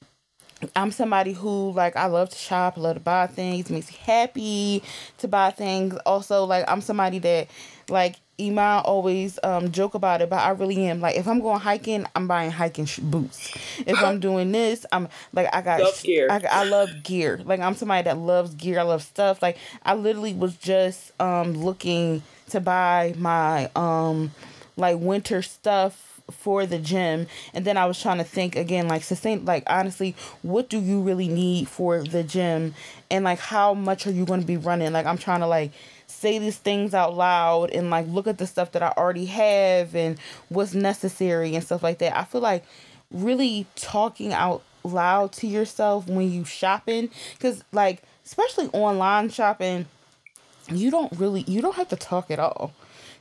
[0.76, 4.82] i'm somebody who like i love to shop love to buy things makes me happy
[5.18, 5.96] to buy things.
[6.04, 7.48] Also like i'm somebody that
[7.88, 11.00] like Iman always um joke about it, but I really am.
[11.00, 13.52] Like if I'm going hiking, I'm buying hiking sh- boots.
[13.86, 16.28] If I'm doing this, I'm like I got Love gear.
[16.30, 17.40] I, I love gear.
[17.44, 18.78] Like I'm somebody that loves gear.
[18.78, 19.42] I love stuff.
[19.42, 24.32] Like I literally was just um looking to buy my um
[24.76, 29.02] like winter stuff for the gym and then I was trying to think again like
[29.02, 32.74] sustain like honestly what do you really need for the gym
[33.10, 35.72] and like how much are you going to be running like I'm trying to like
[36.18, 39.94] say these things out loud and like look at the stuff that I already have
[39.94, 42.16] and what's necessary and stuff like that.
[42.16, 42.64] I feel like
[43.12, 49.86] really talking out loud to yourself when you shopping cuz like especially online shopping
[50.68, 52.72] you don't really you don't have to talk at all.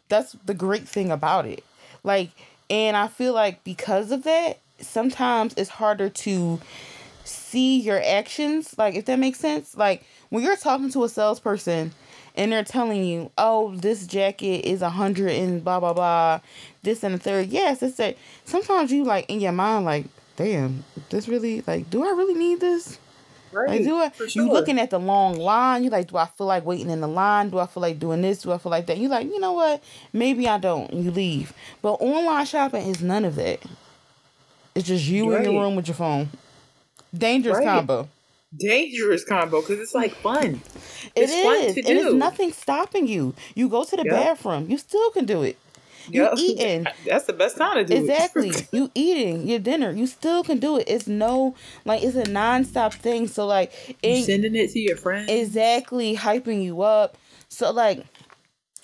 [0.09, 1.63] That's the great thing about it.
[2.03, 2.31] Like
[2.69, 6.59] and I feel like because of that, sometimes it's harder to
[7.23, 9.77] see your actions, like if that makes sense.
[9.77, 11.93] Like when you're talking to a salesperson
[12.37, 16.39] and they're telling you, "Oh, this jacket is a hundred and blah blah blah,"
[16.83, 17.49] this and the third.
[17.49, 18.17] Yes, it's that.
[18.45, 20.05] Sometimes you like in your mind, like,
[20.37, 22.99] "Damn, this really like, do I really need this?"
[23.51, 23.69] Right.
[23.69, 24.27] Like, do I, sure.
[24.43, 25.83] You looking at the long line.
[25.83, 27.49] You like, do I feel like waiting in the line?
[27.49, 28.41] Do I feel like doing this?
[28.41, 28.97] Do I feel like that?
[28.97, 29.81] You like, you know what?
[30.11, 30.91] Maybe I don't.
[30.93, 31.53] You leave.
[31.81, 33.61] But online shopping is none of that.
[34.75, 35.45] It's just you right.
[35.45, 36.29] in your room with your phone.
[37.17, 37.65] Dangerous right.
[37.65, 38.09] combo.
[38.55, 40.61] Dangerous combo because it's like fun.
[41.15, 43.33] It's it fun is, and it's nothing stopping you.
[43.55, 44.13] You go to the yep.
[44.13, 45.57] bathroom, you still can do it.
[46.09, 46.87] You eating.
[47.05, 48.47] That's the best time to do exactly.
[48.47, 48.51] it.
[48.51, 48.79] Exactly.
[48.79, 49.91] you eating your dinner.
[49.91, 50.85] You still can do it.
[50.87, 53.27] It's no like it's a nonstop thing.
[53.27, 55.29] So like it, sending it to your friends.
[55.29, 57.17] Exactly, hyping you up.
[57.49, 58.05] So like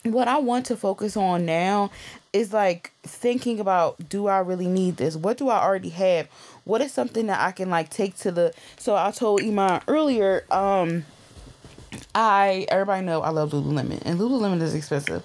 [0.03, 1.89] what I want to focus on now
[2.33, 5.15] is like thinking about do I really need this?
[5.15, 6.27] What do I already have?
[6.65, 10.45] What is something that I can like take to the so I told Iman earlier,
[10.51, 11.05] um
[12.15, 15.23] I everybody know I love Lululemon and Lululemon is expensive.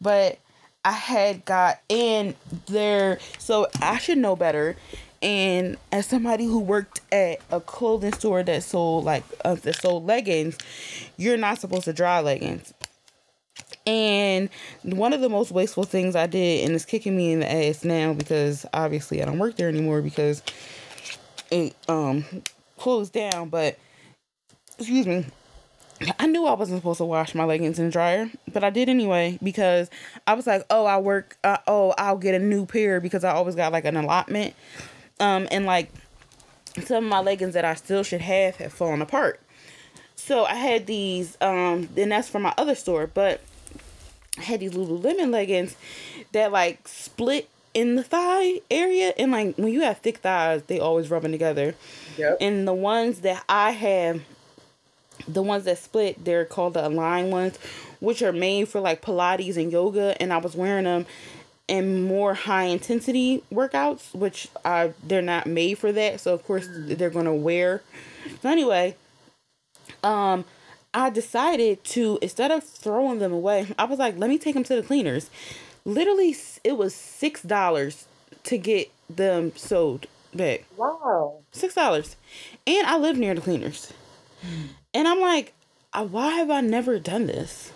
[0.00, 0.38] But
[0.84, 2.34] I had got in
[2.66, 4.76] there, so I should know better.
[5.22, 10.06] And as somebody who worked at a clothing store that sold like uh, that sold
[10.06, 10.56] leggings,
[11.18, 12.72] you're not supposed to dry leggings.
[13.86, 14.50] And
[14.82, 17.84] one of the most wasteful things I did, and it's kicking me in the ass
[17.84, 20.42] now because obviously I don't work there anymore because
[21.50, 22.24] it um
[22.76, 23.48] closed down.
[23.48, 23.78] But
[24.78, 25.26] excuse me,
[26.18, 28.88] I knew I wasn't supposed to wash my leggings in the dryer, but I did
[28.88, 29.90] anyway because
[30.26, 33.32] I was like, oh, I work, uh, oh, I'll get a new pair because I
[33.32, 34.54] always got like an allotment.
[35.18, 35.90] Um, and like
[36.84, 39.40] some of my leggings that I still should have have fallen apart.
[40.16, 43.40] So I had these, um, and that's from my other store, but
[44.40, 45.76] I had these Lululemon leggings
[46.32, 49.12] that like split in the thigh area.
[49.18, 51.74] And like when you have thick thighs, they always rubbing together.
[52.16, 52.38] Yep.
[52.40, 54.22] And the ones that I have
[55.28, 57.58] the ones that split they're called the align ones
[58.00, 61.04] which are made for like pilates and yoga and i was wearing them
[61.68, 66.66] in more high intensity workouts which uh they're not made for that so of course
[66.66, 66.96] mm.
[66.96, 67.82] they're gonna wear
[68.40, 68.96] so anyway
[70.02, 70.42] um
[70.94, 74.64] i decided to instead of throwing them away i was like let me take them
[74.64, 75.30] to the cleaners.
[75.84, 78.06] Literally it was six dollars
[78.44, 80.64] to get them sewed back.
[80.76, 81.38] Wow.
[81.52, 82.16] Six dollars.
[82.66, 83.92] And i live near the cleaners.
[84.94, 85.52] And I'm like,
[85.92, 87.72] uh, why have I never done this?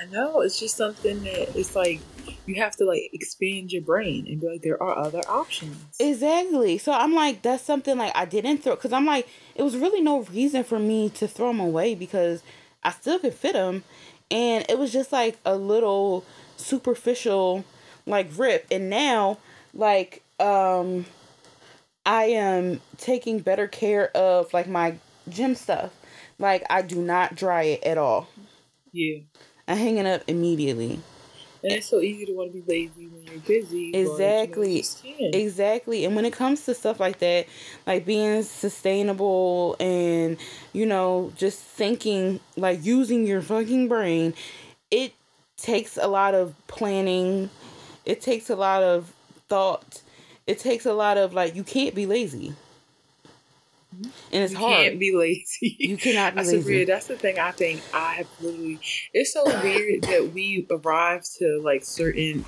[0.00, 2.00] I know it's just something that it's like
[2.46, 5.76] you have to like expand your brain and be like there are other options.
[5.98, 6.78] Exactly.
[6.78, 10.00] So I'm like that's something like I didn't throw because I'm like it was really
[10.00, 12.42] no reason for me to throw them away because
[12.82, 13.84] I still could fit them,
[14.30, 16.24] and it was just like a little
[16.56, 17.64] superficial
[18.06, 19.38] like rip, and now
[19.74, 21.06] like um
[22.06, 24.96] I am taking better care of like my
[25.28, 25.92] gym stuff.
[26.38, 28.28] Like I do not dry it at all.
[28.92, 29.18] Yeah.
[29.68, 31.00] I hang it up immediately.
[31.62, 33.90] And it's so easy to want to be lazy when you're busy.
[33.94, 34.84] Exactly.
[35.04, 36.04] You know, exactly.
[36.04, 37.46] And when it comes to stuff like that,
[37.86, 40.38] like being sustainable and,
[40.72, 44.34] you know, just thinking, like using your fucking brain,
[44.90, 45.12] it
[45.56, 47.50] takes a lot of planning.
[48.06, 49.12] It takes a lot of
[49.48, 50.00] thought.
[50.46, 52.54] It takes a lot of, like, you can't be lazy.
[53.94, 54.10] Mm-hmm.
[54.32, 54.70] And it's you hard.
[54.70, 55.76] You can't be lazy.
[55.78, 56.84] You cannot be that's lazy.
[56.84, 58.80] That's the thing I think I have literally.
[59.12, 62.44] It's so weird that we arrive to like certain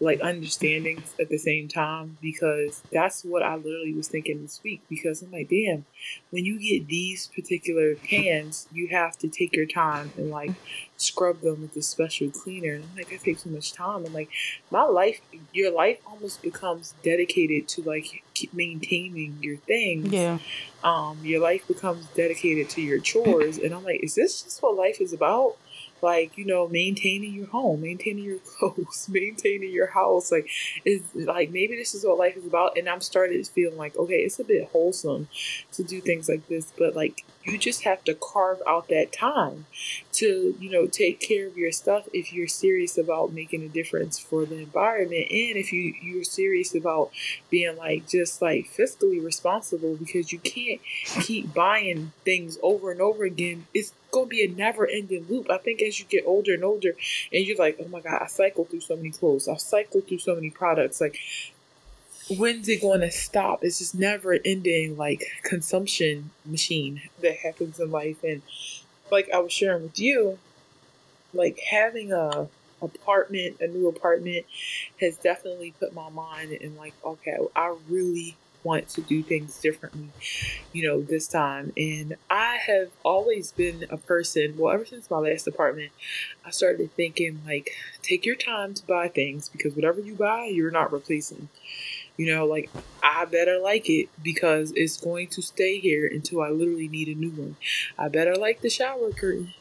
[0.00, 4.82] like understandings at the same time because that's what I literally was thinking this week
[4.88, 5.84] because I'm like, damn,
[6.30, 10.52] when you get these particular pans, you have to take your time and like
[10.96, 12.74] scrub them with a special cleaner.
[12.74, 14.06] And I'm like, that takes so much time.
[14.06, 14.30] And like,
[14.70, 15.20] my life,
[15.52, 20.12] your life almost becomes dedicated to like keep maintaining your things.
[20.12, 20.38] Yeah.
[20.82, 23.58] Um, your life becomes dedicated to your chores.
[23.58, 25.56] And I'm like, is this just what life is about?
[26.02, 30.48] like you know maintaining your home maintaining your clothes maintaining your house like
[30.84, 34.16] is like maybe this is what life is about and i'm started feeling like okay
[34.16, 35.28] it's a bit wholesome
[35.72, 39.66] to do things like this but like you just have to carve out that time
[40.12, 44.18] to you know take care of your stuff if you're serious about making a difference
[44.18, 47.10] for the environment and if you you're serious about
[47.50, 53.24] being like just like fiscally responsible because you can't keep buying things over and over
[53.24, 53.66] again.
[53.74, 55.50] It's gonna be a never ending loop.
[55.50, 56.96] I think as you get older and older
[57.32, 59.48] and you're like oh my god i cycle through so many clothes.
[59.48, 61.00] I cycle through so many products.
[61.00, 61.18] Like
[62.36, 63.60] when's it going to stop?
[63.62, 68.22] It's just never ending, like consumption machine that happens in life.
[68.22, 68.42] And
[69.10, 70.38] like I was sharing with you,
[71.32, 72.48] like having a
[72.82, 74.46] apartment, a new apartment,
[75.00, 80.08] has definitely put my mind in like, okay, I really want to do things differently,
[80.72, 81.72] you know, this time.
[81.76, 85.92] And I have always been a person, well, ever since my last apartment,
[86.44, 87.70] I started thinking, like,
[88.02, 91.48] take your time to buy things because whatever you buy, you're not replacing.
[92.20, 92.68] You know, like
[93.02, 97.14] I better like it because it's going to stay here until I literally need a
[97.14, 97.56] new one.
[97.96, 99.54] I better like the shower curtain.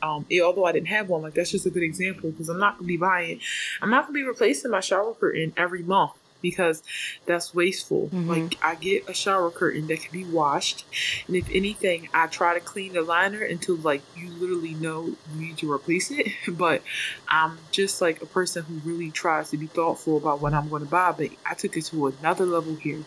[0.00, 2.58] Um, it, although I didn't have one, like that's just a good example because I'm
[2.58, 3.40] not gonna be buying,
[3.82, 6.12] I'm not gonna be replacing my shower curtain every month
[6.42, 6.82] because
[7.26, 8.08] that's wasteful.
[8.08, 8.30] Mm-hmm.
[8.30, 10.84] Like I get a shower curtain that can be washed,
[11.26, 15.16] and if anything, I try to clean the liner until like you literally know you
[15.40, 16.26] need to replace it.
[16.56, 16.82] But
[17.28, 20.82] I'm just like a person who really tries to be thoughtful about what I'm going
[20.82, 21.12] to buy.
[21.12, 23.02] But I took it to another level here.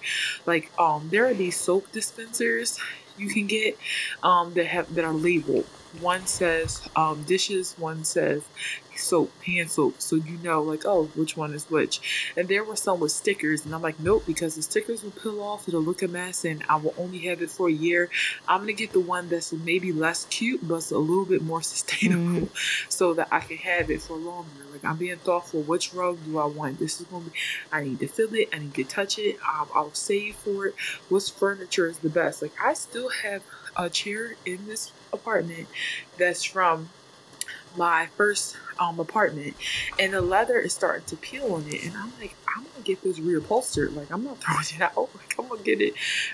[0.45, 2.80] Like um, there are these soap dispensers
[3.19, 3.77] you can get
[4.23, 5.65] um, that have that are labeled.
[6.01, 8.43] One says um, dishes, one says
[8.99, 12.31] soap, hand soap, so you know, like, oh, which one is which.
[12.37, 15.41] And there were some with stickers, and I'm like, nope, because the stickers will peel
[15.41, 18.09] off, it'll look a mess, and I will only have it for a year.
[18.47, 22.47] I'm gonna get the one that's maybe less cute, but a little bit more sustainable,
[22.47, 22.91] mm.
[22.91, 24.49] so that I can have it for longer.
[24.71, 25.61] Like, I'm being thoughtful.
[25.61, 26.79] Which rug do I want?
[26.79, 27.31] This is gonna be,
[27.71, 30.75] I need to feel it, I need to touch it, I'll, I'll save for it.
[31.09, 32.41] What's furniture is the best?
[32.41, 33.43] Like, I still have
[33.75, 35.68] a chair in this apartment
[36.18, 36.89] that's from
[37.78, 39.55] my first um, apartment,
[39.99, 41.86] and the leather is starting to peel on it.
[41.86, 43.95] And I'm like, I'm gonna get this reupholstered.
[43.95, 45.10] Like, I'm not throwing it out.
[45.16, 45.93] Like, I'm gonna get it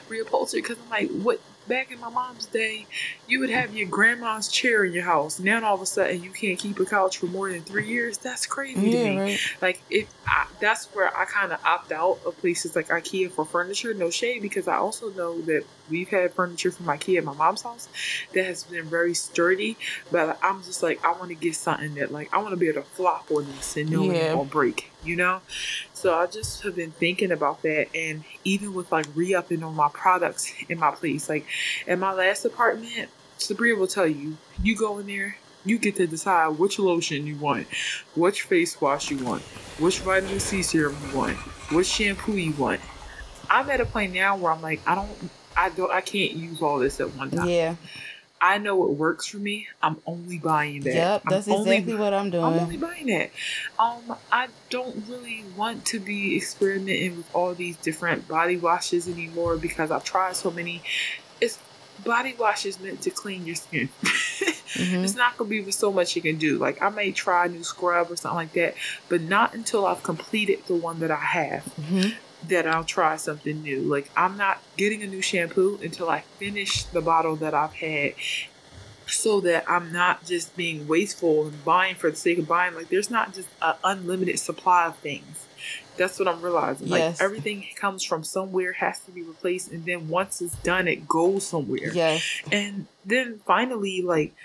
[0.10, 1.40] reupholstered because I'm like, what?
[1.68, 2.86] Back in my mom's day,
[3.28, 5.40] you would have your grandma's chair in your house.
[5.40, 8.20] Now all of a sudden, you can't keep a couch for more than three years.
[8.20, 9.20] That's crazy yeah, to me.
[9.20, 9.40] Right.
[9.64, 13.46] Like, if I, that's where I kind of opt out of places like IKEA for
[13.46, 13.96] furniture.
[13.96, 17.62] No shade, because I also know that we've had furniture from IKEA at my mom's
[17.62, 17.88] house
[18.34, 19.78] that has been very sturdy.
[20.12, 22.68] But I'm just like, I want to get something that like I want to be
[22.70, 24.32] able to flop on this and know yeah.
[24.32, 25.42] it won't break, you know?
[25.94, 29.90] So I just have been thinking about that and even with like re-upping on my
[29.94, 31.30] products in my place.
[31.30, 31.46] Like
[31.88, 33.10] in my last apartment,
[33.40, 37.36] Sabria will tell you, you go in there, you get to decide which lotion you
[37.38, 37.68] want,
[38.16, 39.42] which face wash you want,
[39.80, 41.38] which vitamin C serum you want,
[41.72, 42.80] which shampoo you want.
[43.50, 46.62] I'm at a point now where I'm like, I don't I don't I can't use
[46.62, 47.50] all this at one time.
[47.50, 47.76] Yeah.
[48.42, 49.68] I know what works for me.
[49.82, 50.94] I'm only buying that.
[50.94, 52.44] Yep, that's I'm exactly only, what I'm doing.
[52.44, 53.32] I'm only buying that.
[53.80, 59.58] Um, I don't really want to be experimenting with all these different body washes anymore
[59.58, 60.84] because I've tried so many.
[61.40, 61.60] It's
[62.04, 63.90] body wash is meant to clean your skin.
[64.04, 65.04] mm-hmm.
[65.04, 66.58] It's not gonna be with so much you can do.
[66.58, 68.76] Like I may try a new scrub or something like that,
[69.08, 71.64] but not until I've completed the one that I have.
[71.80, 72.10] Mm-hmm
[72.50, 73.82] that I'll try something new.
[73.82, 78.14] Like I'm not getting a new shampoo until I finish the bottle that I've had
[79.08, 82.76] so that I'm not just being wasteful and buying for the sake of buying.
[82.76, 85.46] Like there's not just an unlimited supply of things.
[85.98, 86.88] That's what I'm realizing.
[86.88, 87.20] Yes.
[87.20, 91.08] Like everything comes from somewhere, has to be replaced, and then once it's done, it
[91.08, 91.94] goes somewhere.
[91.94, 92.42] Yes.
[92.52, 94.36] And then finally, like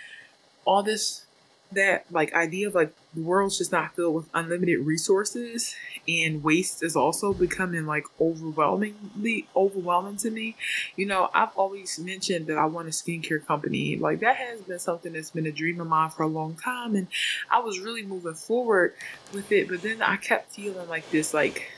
[0.64, 1.24] all this
[1.72, 5.74] that like idea of like the world's just not filled with unlimited resources
[6.08, 10.56] and waste is also becoming like overwhelmingly overwhelming to me.
[10.96, 13.96] You know, I've always mentioned that I want a skincare company.
[13.96, 16.94] Like that has been something that's been a dream of mine for a long time
[16.94, 17.08] and
[17.50, 18.94] I was really moving forward
[19.32, 21.70] with it, but then I kept feeling like this like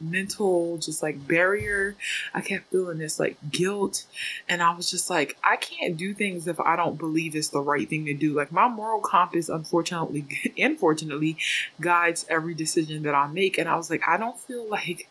[0.00, 1.96] mental just like barrier.
[2.34, 4.04] I kept feeling this like guilt.
[4.48, 7.60] And I was just like, I can't do things if I don't believe it's the
[7.60, 8.34] right thing to do.
[8.34, 10.26] Like my moral compass, unfortunately,
[10.58, 11.36] unfortunately,
[11.80, 13.58] guides every decision that I make.
[13.58, 15.08] And I was like, I don't feel like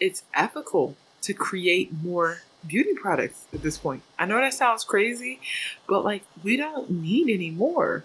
[0.00, 4.02] it's ethical to create more beauty products at this point.
[4.18, 5.40] I know that sounds crazy,
[5.88, 8.04] but like we don't need any more.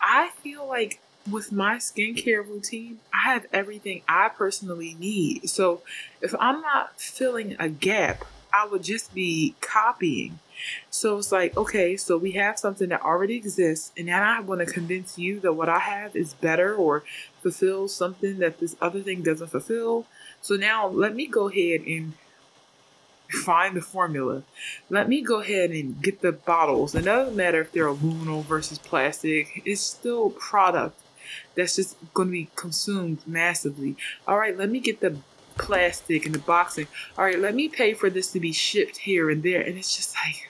[0.00, 5.48] I feel like with my skincare routine, I have everything I personally need.
[5.48, 5.82] So
[6.20, 10.38] if I'm not filling a gap, I would just be copying.
[10.90, 14.60] So it's like, okay, so we have something that already exists, and now I want
[14.60, 17.04] to convince you that what I have is better or
[17.42, 20.06] fulfills something that this other thing doesn't fulfill.
[20.40, 22.14] So now let me go ahead and
[23.44, 24.44] find the formula.
[24.88, 26.94] Let me go ahead and get the bottles.
[26.94, 30.98] It doesn't matter if they're aluminum versus plastic, it's still product
[31.54, 33.96] that's just going to be consumed massively.
[34.26, 35.16] All right, let me get the
[35.56, 36.86] plastic and the boxing.
[37.16, 39.60] All right, let me pay for this to be shipped here and there.
[39.60, 40.48] And it's just like,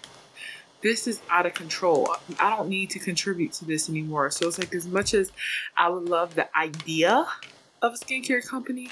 [0.82, 2.14] this is out of control.
[2.38, 4.30] I don't need to contribute to this anymore.
[4.30, 5.32] So it's like, as much as
[5.76, 7.26] I would love the idea
[7.82, 8.90] of a skincare company,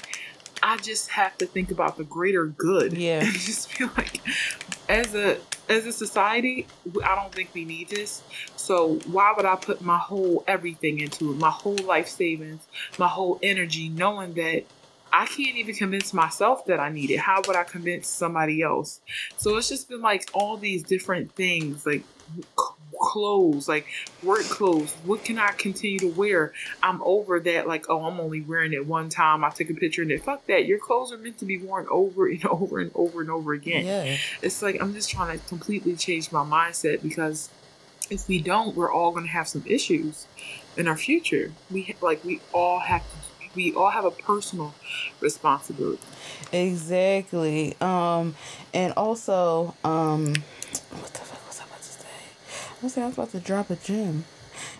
[0.63, 2.93] I just have to think about the greater good.
[2.93, 3.19] Yeah.
[3.23, 4.21] And just feel like,
[4.89, 5.37] as a
[5.69, 6.67] as a society,
[7.03, 8.21] I don't think we need this.
[8.55, 12.61] So why would I put my whole everything into it, my whole life savings,
[12.97, 14.65] my whole energy, knowing that
[15.11, 17.19] I can't even convince myself that I need it.
[17.19, 18.99] How would I convince somebody else?
[19.37, 22.03] So it's just been like all these different things, like
[22.99, 23.85] clothes, like
[24.23, 24.93] work clothes.
[25.05, 26.53] What can I continue to wear?
[26.81, 29.43] I'm over that, like, oh, I'm only wearing it one time.
[29.43, 30.23] I took a picture and it.
[30.23, 30.65] Fuck that.
[30.65, 33.85] Your clothes are meant to be worn over and over and over and over again.
[33.85, 34.17] Yeah.
[34.41, 37.49] It's like I'm just trying to completely change my mindset because
[38.09, 40.27] if we don't, we're all going to have some issues
[40.77, 41.51] in our future.
[41.71, 43.25] We like we all have to
[43.55, 44.75] we all have a personal
[45.21, 46.01] responsibility.
[46.51, 47.75] Exactly.
[47.81, 48.35] Um,
[48.73, 50.27] and also, um,
[50.91, 52.07] what the fuck was I about to say?
[52.81, 54.25] I was, I was about to drop a gem.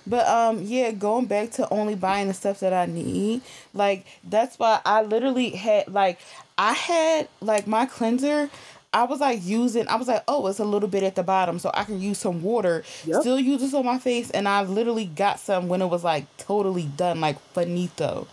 [0.07, 3.41] But um yeah, going back to only buying the stuff that I need,
[3.73, 6.19] like that's why I literally had like
[6.57, 8.49] I had like my cleanser
[8.95, 11.59] I was like using, I was like, oh, it's a little bit at the bottom,
[11.59, 13.19] so I can use some water, yep.
[13.19, 16.25] still use this on my face, and I literally got some when it was like
[16.37, 18.25] totally done, like finito.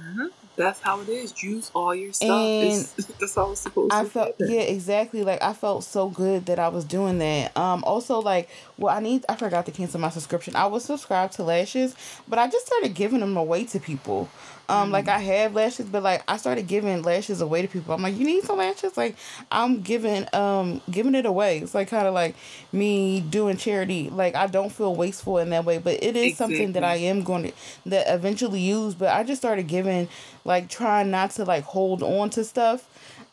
[0.00, 0.26] Mm-hmm.
[0.58, 1.40] That's how it is.
[1.42, 2.30] Use all your stuff.
[2.30, 2.88] And
[3.20, 4.50] that's how it's supposed I to felt, happen.
[4.50, 5.22] Yeah, exactly.
[5.22, 7.56] Like I felt so good that I was doing that.
[7.56, 9.24] Um, also like, well, I need.
[9.28, 10.56] I forgot to cancel my subscription.
[10.56, 11.94] I was subscribed to Lashes,
[12.26, 14.28] but I just started giving them away to people.
[14.70, 14.92] Um, mm.
[14.92, 17.94] like I have lashes, but like I started giving lashes away to people.
[17.94, 18.96] I'm like, you need some lashes?
[18.96, 19.16] Like
[19.50, 21.58] I'm giving um giving it away.
[21.58, 22.36] It's like kind of like
[22.72, 24.10] me doing charity.
[24.10, 26.32] Like I don't feel wasteful in that way, but it is exactly.
[26.34, 27.52] something that I am going to
[27.86, 28.94] that eventually use.
[28.94, 30.08] But I just started giving
[30.44, 32.86] like trying not to like hold on to stuff.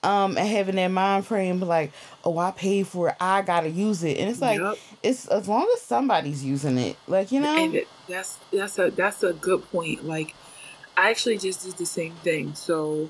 [0.03, 1.91] Um, and having that mind frame like,
[2.23, 4.77] oh, I paid for it, I gotta use it, and it's like, yep.
[5.01, 7.57] it's as long as somebody's using it, like you know.
[7.57, 10.05] And that's that's a that's a good point.
[10.05, 10.36] Like
[10.98, 12.56] I actually just did the same thing.
[12.56, 13.10] So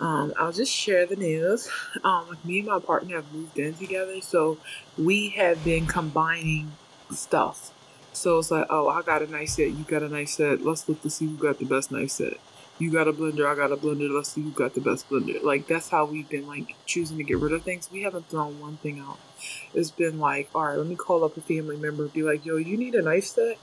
[0.00, 1.68] um, I'll just share the news.
[2.04, 4.58] Um, me and my partner have moved in together, so
[4.98, 6.72] we have been combining
[7.10, 7.72] stuff.
[8.12, 10.60] So it's like, oh, I got a nice set, you got a nice set.
[10.60, 12.34] Let's look to see who got the best nice set.
[12.78, 14.14] You got a blender, I got a blender.
[14.14, 15.42] Let's see who got the best blender.
[15.42, 17.88] Like that's how we've been like choosing to get rid of things.
[17.90, 19.18] We haven't thrown one thing out.
[19.72, 22.56] It's been like, all right, let me call up a family member, be like, yo,
[22.56, 23.58] you need a knife set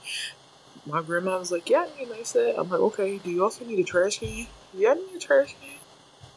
[0.86, 3.18] my grandma was like, "Yeah, I need a set." I'm like, "Okay.
[3.18, 5.78] Do you also need a trash can?" Yeah, I need a trash can.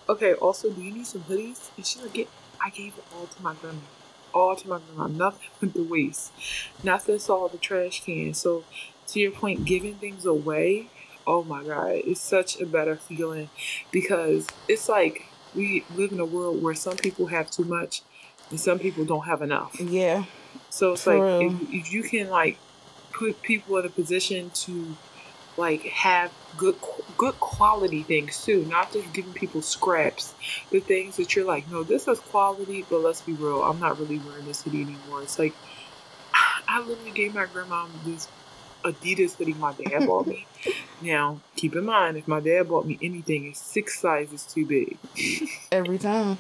[0.08, 0.34] Okay.
[0.34, 1.70] Also, do you need some hoodies?
[1.78, 2.30] And she's like, "Get."
[2.64, 3.80] I gave it all to my grandma.
[4.34, 5.08] All to my grandma.
[5.08, 6.32] Nothing went to waste.
[6.84, 8.34] Nothing saw the trash can.
[8.34, 8.64] So,
[9.08, 10.88] to your point, giving things away.
[11.28, 13.50] Oh my God, it's such a better feeling
[13.92, 15.26] because it's like
[15.56, 18.04] we live in a world where some people have too much
[18.52, 19.80] and some people don't have enough.
[19.80, 20.26] Yeah.
[20.70, 22.58] So it's like if, if you can like
[23.16, 24.96] put people in a position to
[25.58, 26.76] like have good
[27.18, 30.34] good quality things too, not just giving people scraps,
[30.70, 34.00] the things that you're like, no, this is quality, but let's be real, I'm not
[34.00, 35.22] really wearing this hoodie anymore.
[35.24, 35.54] It's like
[36.68, 38.28] I literally gave my grandma this
[38.84, 40.46] Adidas hoodie my dad bought me.
[41.02, 44.98] Now, keep in mind, if my dad bought me anything, it's six sizes too big.
[45.72, 46.38] Every time.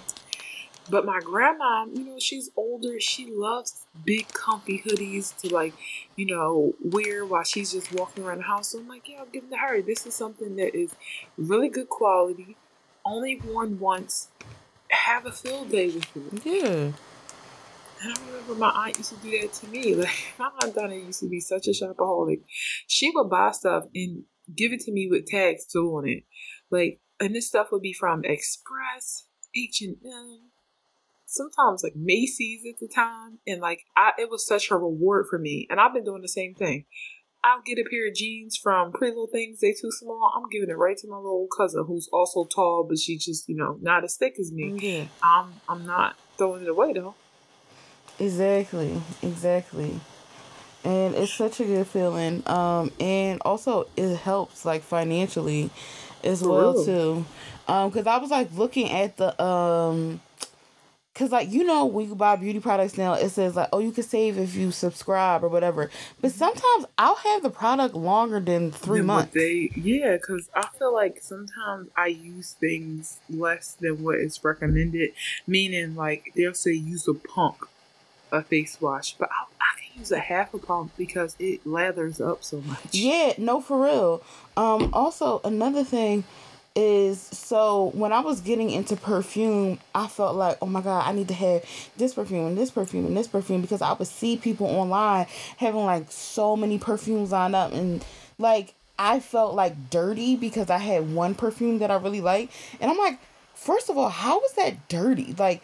[0.90, 2.99] But my grandma, you know, she's older.
[2.99, 5.74] She loves big, comfy hoodies to like,
[6.16, 8.70] you know, wear while she's just walking around the house.
[8.70, 9.82] So I'm like, yeah, I'm giving to her.
[9.82, 10.95] This is something that is
[11.38, 12.56] really good quality,
[13.03, 14.30] only worn once.
[14.91, 16.45] Have a field day with it.
[16.45, 16.91] Yeah.
[18.03, 19.95] And I remember my aunt used to do that to me.
[20.06, 22.41] Like my aunt Donna used to be such a shopaholic.
[22.88, 24.24] She would buy stuff and
[24.56, 26.24] give it to me with tags still on it.
[26.70, 30.52] Like, and this stuff would be from Express, H and M,
[31.36, 35.38] sometimes like Macy's at the time, and like I, it was such a reward for
[35.38, 35.68] me.
[35.70, 36.86] And I've been doing the same thing.
[37.44, 39.60] I'll get a pair of jeans from Pretty Little Things.
[39.60, 40.34] They too small.
[40.36, 43.56] I'm giving it right to my little cousin, who's also tall, but she's just you
[43.56, 44.78] know not as thick as me.
[44.80, 45.06] Yeah.
[45.22, 47.16] I'm I'm not throwing it away though.
[48.20, 49.02] Exactly.
[49.22, 49.99] Exactly.
[50.84, 52.44] And it's such a good feeling.
[52.48, 55.70] Um, and also it helps like financially
[56.24, 56.86] as for well real.
[56.86, 57.26] too.
[57.68, 60.22] Um, because I was like looking at the um
[61.16, 63.92] Cause like you know when you buy beauty products now, it says like, oh, you
[63.94, 65.90] can save if you subscribe or whatever.
[66.20, 69.34] But sometimes I'll have the product longer than three Than months.
[69.34, 75.12] They, yeah, because I feel like sometimes I use things less than what is recommended.
[75.48, 77.60] Meaning, like they'll say use a pump
[78.32, 82.20] a face wash, but I, I can use a half a pump because it lathers
[82.20, 82.94] up so much.
[82.94, 84.22] Yeah, no, for real.
[84.58, 86.26] Um, also another thing
[86.76, 91.14] is so when I was getting into perfume, I felt like, oh my god, I
[91.14, 91.64] need to have
[91.96, 95.28] this perfume and this perfume and this perfume because I would see people online
[95.58, 98.04] having like so many perfumes lined up and
[98.38, 102.54] like I felt like dirty because I had one perfume that I really liked.
[102.80, 103.20] And I'm like,
[103.54, 105.34] first of all, how was that dirty?
[105.38, 105.64] Like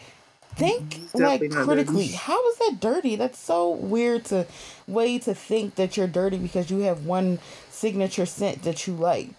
[0.55, 2.15] think It's like critically dirty.
[2.17, 4.45] how is that dirty that's so weird to
[4.85, 7.39] way to think that you're dirty because you have one
[7.69, 9.29] signature scent that you like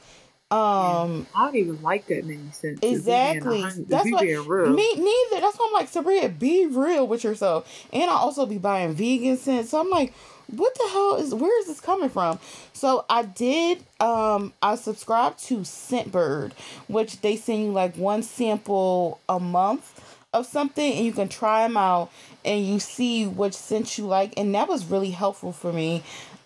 [0.53, 2.81] um I don't even like that many scents.
[2.83, 3.85] if we being exactly.
[3.89, 4.71] that's what real.
[4.71, 5.41] me neither.
[5.41, 7.69] That's why i'm like sabria be real with yourself.
[7.93, 9.71] And i also be buying vegan scents.
[9.71, 10.13] So i'm like
[10.49, 12.39] what the hell is where is this coming from?
[12.75, 16.53] So i did um i subscribed to scentbird
[16.87, 21.67] which they send you like one sample a month of something and you can try
[21.67, 22.11] them out
[22.45, 24.35] and you see which scent you like.
[24.37, 26.03] And that was really helpful for me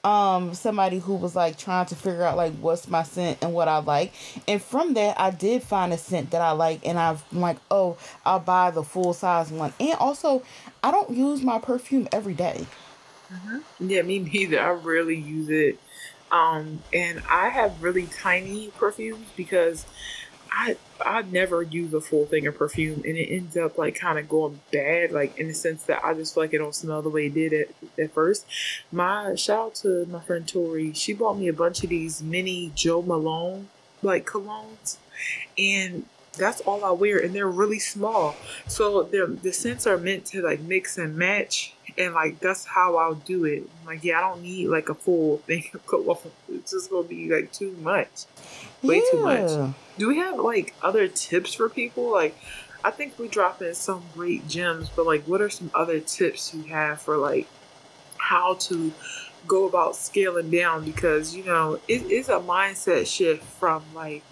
[0.07, 3.67] um somebody who was like trying to figure out like what's my scent and what
[3.67, 4.13] I like
[4.47, 7.99] and from that I did find a scent that I like and I'm like oh
[8.25, 10.45] I'll buy the full size one and also
[10.85, 12.67] I don't use my perfume every day
[13.81, 14.61] Yeah, me neither.
[14.61, 15.79] I rarely use it.
[16.31, 19.87] Um, and I have really tiny perfumes because
[20.51, 24.19] I I never use a full thing of perfume and it ends up like kind
[24.19, 27.03] of going bad, like in the sense that I just feel like it don't smell
[27.03, 27.69] the way it did at,
[27.99, 28.47] at first.
[28.91, 30.93] My shout out to my friend Tori.
[30.93, 33.69] She bought me a bunch of these mini Joe Malone
[34.03, 34.99] like colognes
[35.59, 36.05] and
[36.37, 38.37] that's all I wear, and they're really small.
[38.69, 43.15] So the scents are meant to like mix and match, and like that's how I'll
[43.15, 43.69] do it.
[43.87, 46.19] Like yeah, I don't need like a full thing of cologne.
[46.49, 48.25] It's just gonna be like too much,
[48.83, 49.75] way too much.
[49.99, 52.11] Do we have like other tips for people?
[52.11, 52.37] Like,
[52.85, 56.55] I think we drop in some great gems, but like, what are some other tips
[56.55, 57.49] you have for like
[58.19, 58.93] how to
[59.47, 60.85] go about scaling down?
[60.85, 64.23] Because you know, it is a mindset shift from like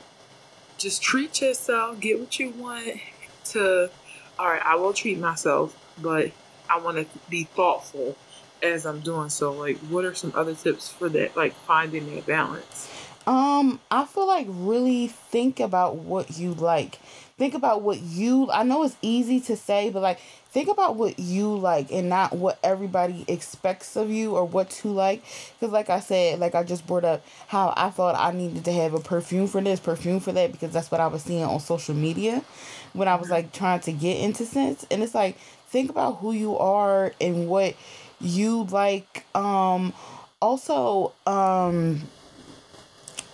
[0.77, 3.01] just treat yourself, get what you want,
[3.45, 3.91] to
[4.39, 6.33] all right, I will treat myself, but
[6.69, 8.17] I want to be thoughtful
[8.63, 9.53] as I'm doing so.
[9.53, 11.37] Like, what are some other tips for that?
[11.37, 12.91] Like finding that balance.
[13.27, 16.99] Um, I feel like really think about what you like.
[17.37, 20.21] Think about what you I know it's easy to say, but like
[20.51, 24.89] think about what you like and not what everybody expects of you or what to
[24.89, 25.25] like.
[25.59, 28.73] Cause like I said, like I just brought up how I thought I needed to
[28.73, 31.59] have a perfume for this, perfume for that, because that's what I was seeing on
[31.61, 32.45] social media
[32.93, 34.87] when I was like trying to get into scents.
[34.91, 35.37] And it's like
[35.75, 37.75] think about who you are and what
[38.21, 39.25] you like.
[39.35, 39.93] Um
[40.41, 42.03] also, um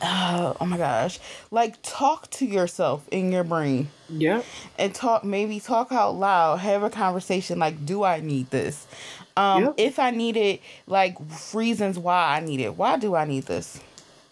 [0.03, 1.19] uh, oh my gosh
[1.51, 4.45] like talk to yourself in your brain Yep.
[4.79, 8.87] and talk maybe talk out loud have a conversation like do i need this
[9.37, 9.75] um Yep.
[9.77, 11.17] if i need it like
[11.53, 13.79] reasons why i need it why do i need this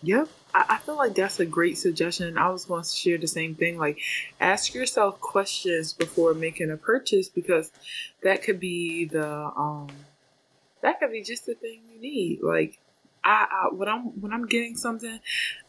[0.03, 0.29] Yep.
[0.55, 2.39] I, I feel like that's a great suggestion.
[2.39, 3.79] I was going to share the same thing.
[3.79, 3.99] Like,
[4.41, 7.71] ask yourself questions before making a purchase because
[8.23, 9.89] that could be the um,
[10.83, 12.41] that could be just the thing you need.
[12.43, 12.79] Like,
[13.25, 15.21] I, I when I'm when I'm getting something,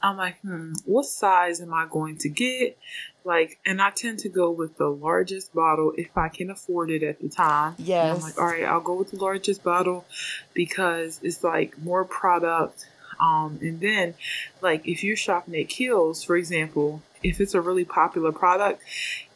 [0.01, 2.77] I'm like, hmm, what size am I going to get?
[3.25, 7.03] Like, and I tend to go with the largest bottle if I can afford it
[7.03, 7.75] at the time.
[8.03, 10.05] And I'm like, all right, I'll go with the largest bottle
[10.53, 12.87] because it's like more product.
[13.19, 14.15] Um, and then,
[14.61, 18.81] like, if you're shopping at Kiehl's, for example, if it's a really popular product,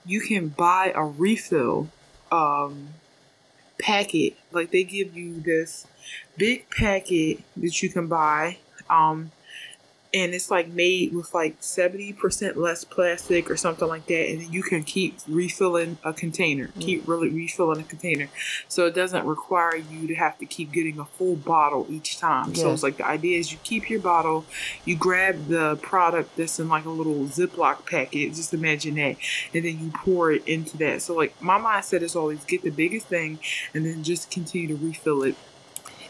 [0.05, 1.89] you can buy a refill
[2.31, 2.89] um,
[3.79, 4.35] packet.
[4.51, 5.85] Like, they give you this
[6.37, 8.57] big packet that you can buy.
[8.89, 9.31] Um,
[10.13, 14.53] and it's like made with like 70% less plastic or something like that and then
[14.53, 16.81] you can keep refilling a container mm.
[16.81, 18.29] keep really refilling a container.
[18.67, 22.53] So it doesn't require you to have to keep getting a full bottle each time.
[22.55, 24.45] So it's like the idea is you keep your bottle
[24.85, 29.15] you grab the product that's in like a little ziploc packet just imagine that
[29.53, 31.01] and then you pour it into that.
[31.01, 33.39] So like my mindset is always get the biggest thing
[33.73, 35.35] and then just continue to refill it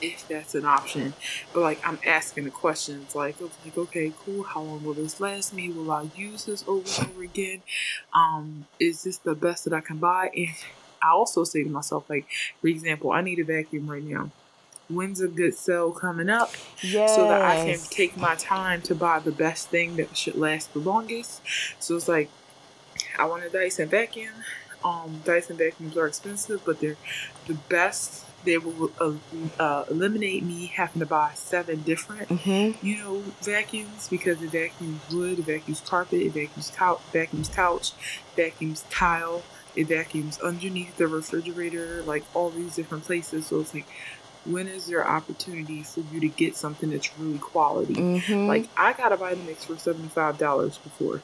[0.03, 1.13] if that's an option.
[1.53, 5.19] But like I'm asking the questions like it's like okay, cool, how long will this
[5.19, 5.69] last me?
[5.69, 7.61] Will I use this over and over again?
[8.13, 10.29] Um, is this the best that I can buy?
[10.35, 10.49] And
[11.01, 12.25] I also say to myself, like,
[12.61, 14.31] for example, I need a vacuum right now.
[14.89, 16.51] When's a good sale coming up
[16.81, 20.35] yes so that I can take my time to buy the best thing that should
[20.35, 21.41] last the longest?
[21.79, 22.29] So it's like
[23.17, 24.33] I want a Dyson vacuum.
[24.83, 26.97] um, Dyson vacuums are expensive, but they're
[27.47, 28.25] the best.
[28.45, 29.13] They will uh,
[29.59, 32.85] uh, eliminate me having to buy seven different, Mm-hmm.
[32.85, 37.91] you know, vacuums because it vacuums wood, it vacuums carpet, it vacuums couch, vacuums couch,
[38.35, 39.43] vacuums tile,
[39.75, 43.47] it vacuums underneath the refrigerator, like all these different places.
[43.47, 43.87] So it's like,
[44.45, 47.95] when is there opportunity for you to get something that's really quality?
[47.95, 48.47] Mm-hmm.
[48.47, 51.21] Like I got a Vitamix for seventy five dollars before,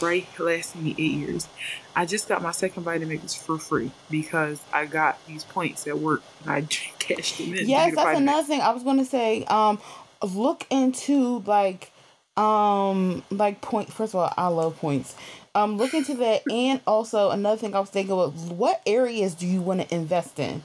[0.00, 0.26] right?
[0.38, 1.48] Lasting me eight years.
[1.94, 6.22] I just got my second Vitamix for free because I got these points at work
[6.42, 6.60] and I
[6.98, 7.56] cashed them in.
[7.58, 8.16] to yes, that's Vitamix.
[8.16, 9.44] another thing I was gonna say.
[9.44, 9.78] Um,
[10.22, 11.90] look into like,
[12.36, 13.92] um, like point.
[13.92, 15.14] First of all, I love points.
[15.54, 19.46] Um, look into that, and also another thing I was thinking was what areas do
[19.46, 20.62] you want to invest in?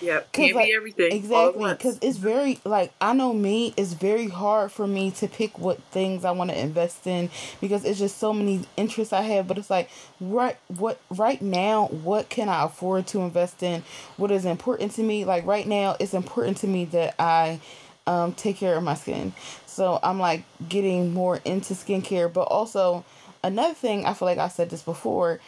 [0.00, 1.12] Yep, can't like, be everything.
[1.12, 3.74] Exactly, because it's very like I know me.
[3.76, 7.30] It's very hard for me to pick what things I want to invest in
[7.60, 9.46] because it's just so many interests I have.
[9.48, 9.90] But it's like
[10.20, 13.82] right, what right now, what can I afford to invest in?
[14.16, 15.24] What is important to me?
[15.24, 17.60] Like right now, it's important to me that I
[18.06, 19.32] um take care of my skin.
[19.66, 23.04] So I'm like getting more into skincare, but also
[23.42, 25.40] another thing I feel like I said this before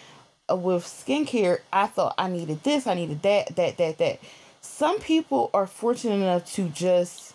[0.51, 4.21] with skincare, I thought I needed this, I needed that, that, that, that.
[4.61, 7.35] Some people are fortunate enough to just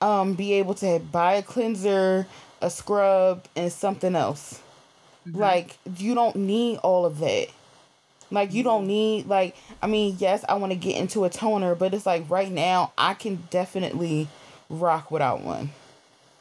[0.00, 2.26] um be able to buy a cleanser,
[2.60, 4.60] a scrub, and something else.
[5.26, 5.36] Mhm.
[5.36, 7.48] Like you don't need all of that.
[8.30, 11.74] Like you don't need like I mean, yes, I want to get into a toner,
[11.74, 14.28] but it's like right now I can definitely
[14.68, 15.70] rock without one.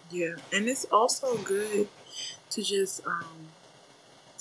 [0.10, 1.88] Yeah, and it's also good
[2.52, 3.26] to just um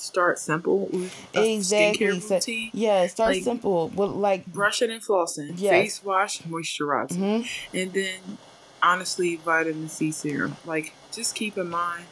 [0.00, 2.06] start simple with Exactly.
[2.06, 2.70] skincare So, routine.
[2.72, 3.88] yeah, start Like- simple.
[3.88, 5.70] But like Brushing and flossing, Yes.
[5.70, 7.10] face wash, moisturizer.
[7.16, 7.46] mhm.
[7.74, 8.38] And then,
[8.82, 10.56] honestly, vitamin C serum.
[10.64, 12.06] Like, just keep in mind,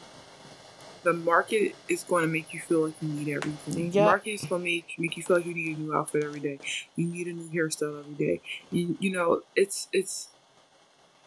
[1.05, 3.91] the market is going to make you feel like you need everything.
[3.91, 6.25] The market is going to make make you feel like you need a new outfit
[6.25, 6.59] every day.
[6.97, 8.41] You need a new hairstyle every day.
[8.71, 10.29] You, you know, it's it's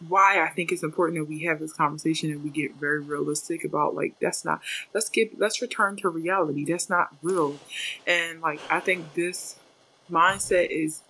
[0.08, 3.64] why I think it's important that we have this conversation and we get very realistic
[3.64, 4.60] about like that's not
[4.94, 6.64] let's get let's return to reality.
[6.64, 7.56] That's not real.
[8.06, 9.56] And like I think this
[10.10, 11.02] mindset is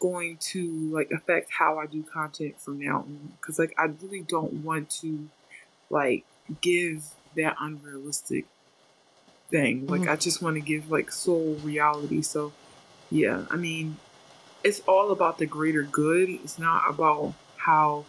[0.00, 4.22] going to like affect how I do content from now on because like I really
[4.22, 5.28] don't want to
[5.90, 6.24] like
[6.60, 7.04] give
[7.36, 8.46] that unrealistic
[9.50, 9.86] thing.
[9.86, 10.10] Like mm-hmm.
[10.10, 12.22] I just want to give like soul reality.
[12.22, 12.52] So
[13.10, 13.96] yeah, I mean,
[14.64, 16.28] it's all about the greater good.
[16.28, 18.04] It's not about how.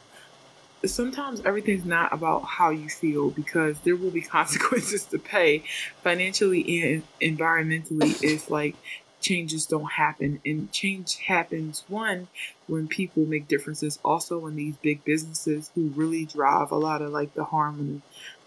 [0.86, 5.64] Sometimes everything's not about how you feel because there will be consequences to pay.
[6.04, 8.76] Financially and environmentally if like
[9.20, 10.42] changes don't happen.
[10.46, 12.28] And change happens one
[12.68, 14.00] when people make differences.
[14.04, 18.02] Also when these big businesses who really drive a lot of like the harmony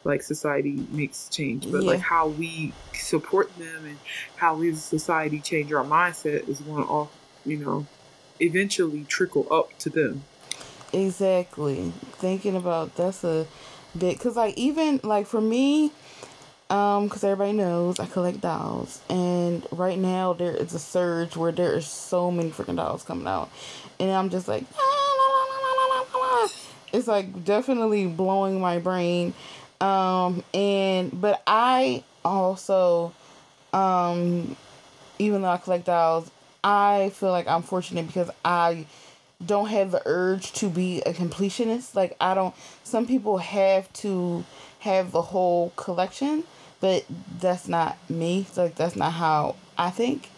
[0.05, 1.70] like society makes change.
[1.70, 3.98] But like how we support them and
[4.36, 7.11] how we as a society change our mindset is going to all
[7.47, 7.86] you know
[8.40, 10.24] eventually trickle up to them
[10.94, 11.92] Exactly.
[12.18, 13.46] Thinking about that's a
[13.98, 15.90] bit because like even like for me,
[16.70, 21.52] um, because everybody knows I collect dolls, and right now there is a surge where
[21.52, 23.50] there is so many freaking dolls coming out,
[23.98, 24.64] and I'm just like,
[26.92, 29.34] it's like definitely blowing my brain,
[29.80, 33.12] um, and but I also,
[33.72, 34.56] um,
[35.18, 36.30] even though I collect dolls,
[36.62, 38.86] I feel like I'm fortunate because I
[39.44, 41.94] don't have the urge to be a completionist.
[41.94, 44.44] Like I don't some people have to
[44.81, 46.44] have the whole collection,
[46.81, 47.05] but
[47.40, 48.47] that's not me.
[48.56, 50.28] Like that's not how I think.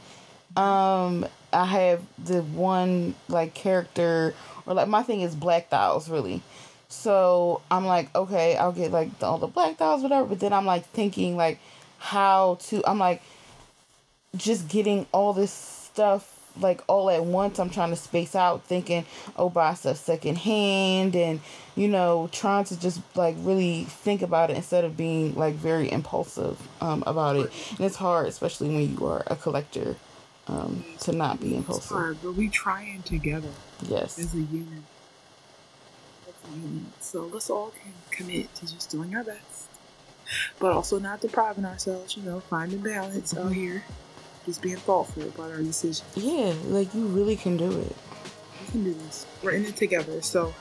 [0.56, 4.34] Um I have the one like character
[4.66, 6.42] or like my thing is black dolls really.
[6.88, 10.66] So I'm like, okay, I'll get like all the black dolls, whatever, but then I'm
[10.66, 11.58] like thinking like
[11.98, 13.22] how to I'm like
[14.36, 17.58] just getting all this stuff like all at once.
[17.58, 19.04] I'm trying to space out, thinking,
[19.36, 21.40] oh, buy stuff secondhand, and
[21.74, 25.90] you know, trying to just like really think about it instead of being like very
[25.90, 27.50] impulsive um, about it.
[27.70, 29.96] And it's hard, especially when you are a collector,
[30.48, 31.88] um, to not be it's impulsive.
[31.96, 33.48] hard but we trying together
[33.82, 34.18] Yes.
[34.18, 34.82] as a unit
[36.28, 39.66] as a unit so let's all com- commit to just doing our best
[40.60, 43.54] but also not depriving ourselves you know finding balance out Mhm.
[43.54, 43.84] here
[44.46, 47.96] just being thoughtful about our decisions Yeah, like you really can do it.
[48.62, 49.26] We can do this.
[49.42, 50.22] We're in it together.
[50.22, 50.54] So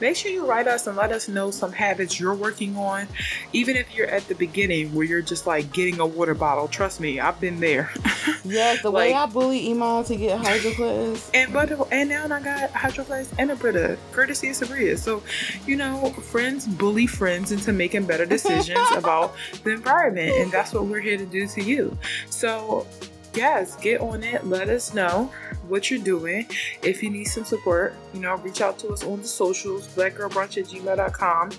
[0.00, 3.06] make sure you write us and let us know some habits you're working on.
[3.52, 6.66] Even if you're at the beginning where you're just like getting a water bottle.
[6.66, 7.90] Trust me, I've been there.
[8.44, 11.30] Yes, the way I bully Iman to get hydroflask.
[11.34, 14.96] and but and now I got hydroflask and a Brita, courtesy of Sabria.
[14.96, 15.22] So,
[15.66, 20.86] you know, friends bully friends into making better decisions about the environment, and that's what
[20.86, 21.96] we're here to do to you.
[22.30, 22.86] So
[23.34, 24.46] yes, get on it.
[24.46, 25.32] Let us know
[25.68, 26.46] what you're doing.
[26.82, 30.58] If you need some support, you know, reach out to us on the socials, blackgirlbrunch
[30.58, 31.50] at gmail.com,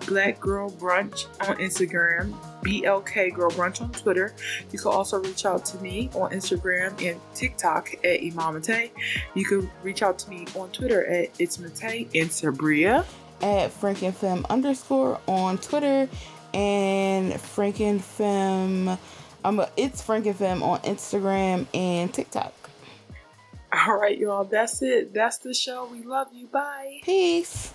[0.00, 4.32] blackgirlbrunch on Instagram, BLK Girl Brunch on Twitter.
[4.72, 8.90] You can also reach out to me on Instagram and TikTok at Imamate.
[9.34, 13.04] You can reach out to me on Twitter at It's Mate and Sabria.
[13.40, 16.08] At Frankenfem underscore on Twitter
[16.52, 17.32] and
[19.44, 22.52] Frankenfem um, it's Frankenfem on Instagram and TikTok.
[23.72, 24.44] All right, y'all.
[24.44, 25.12] That's it.
[25.12, 25.86] That's the show.
[25.86, 26.46] We love you.
[26.46, 27.00] Bye.
[27.02, 27.74] Peace.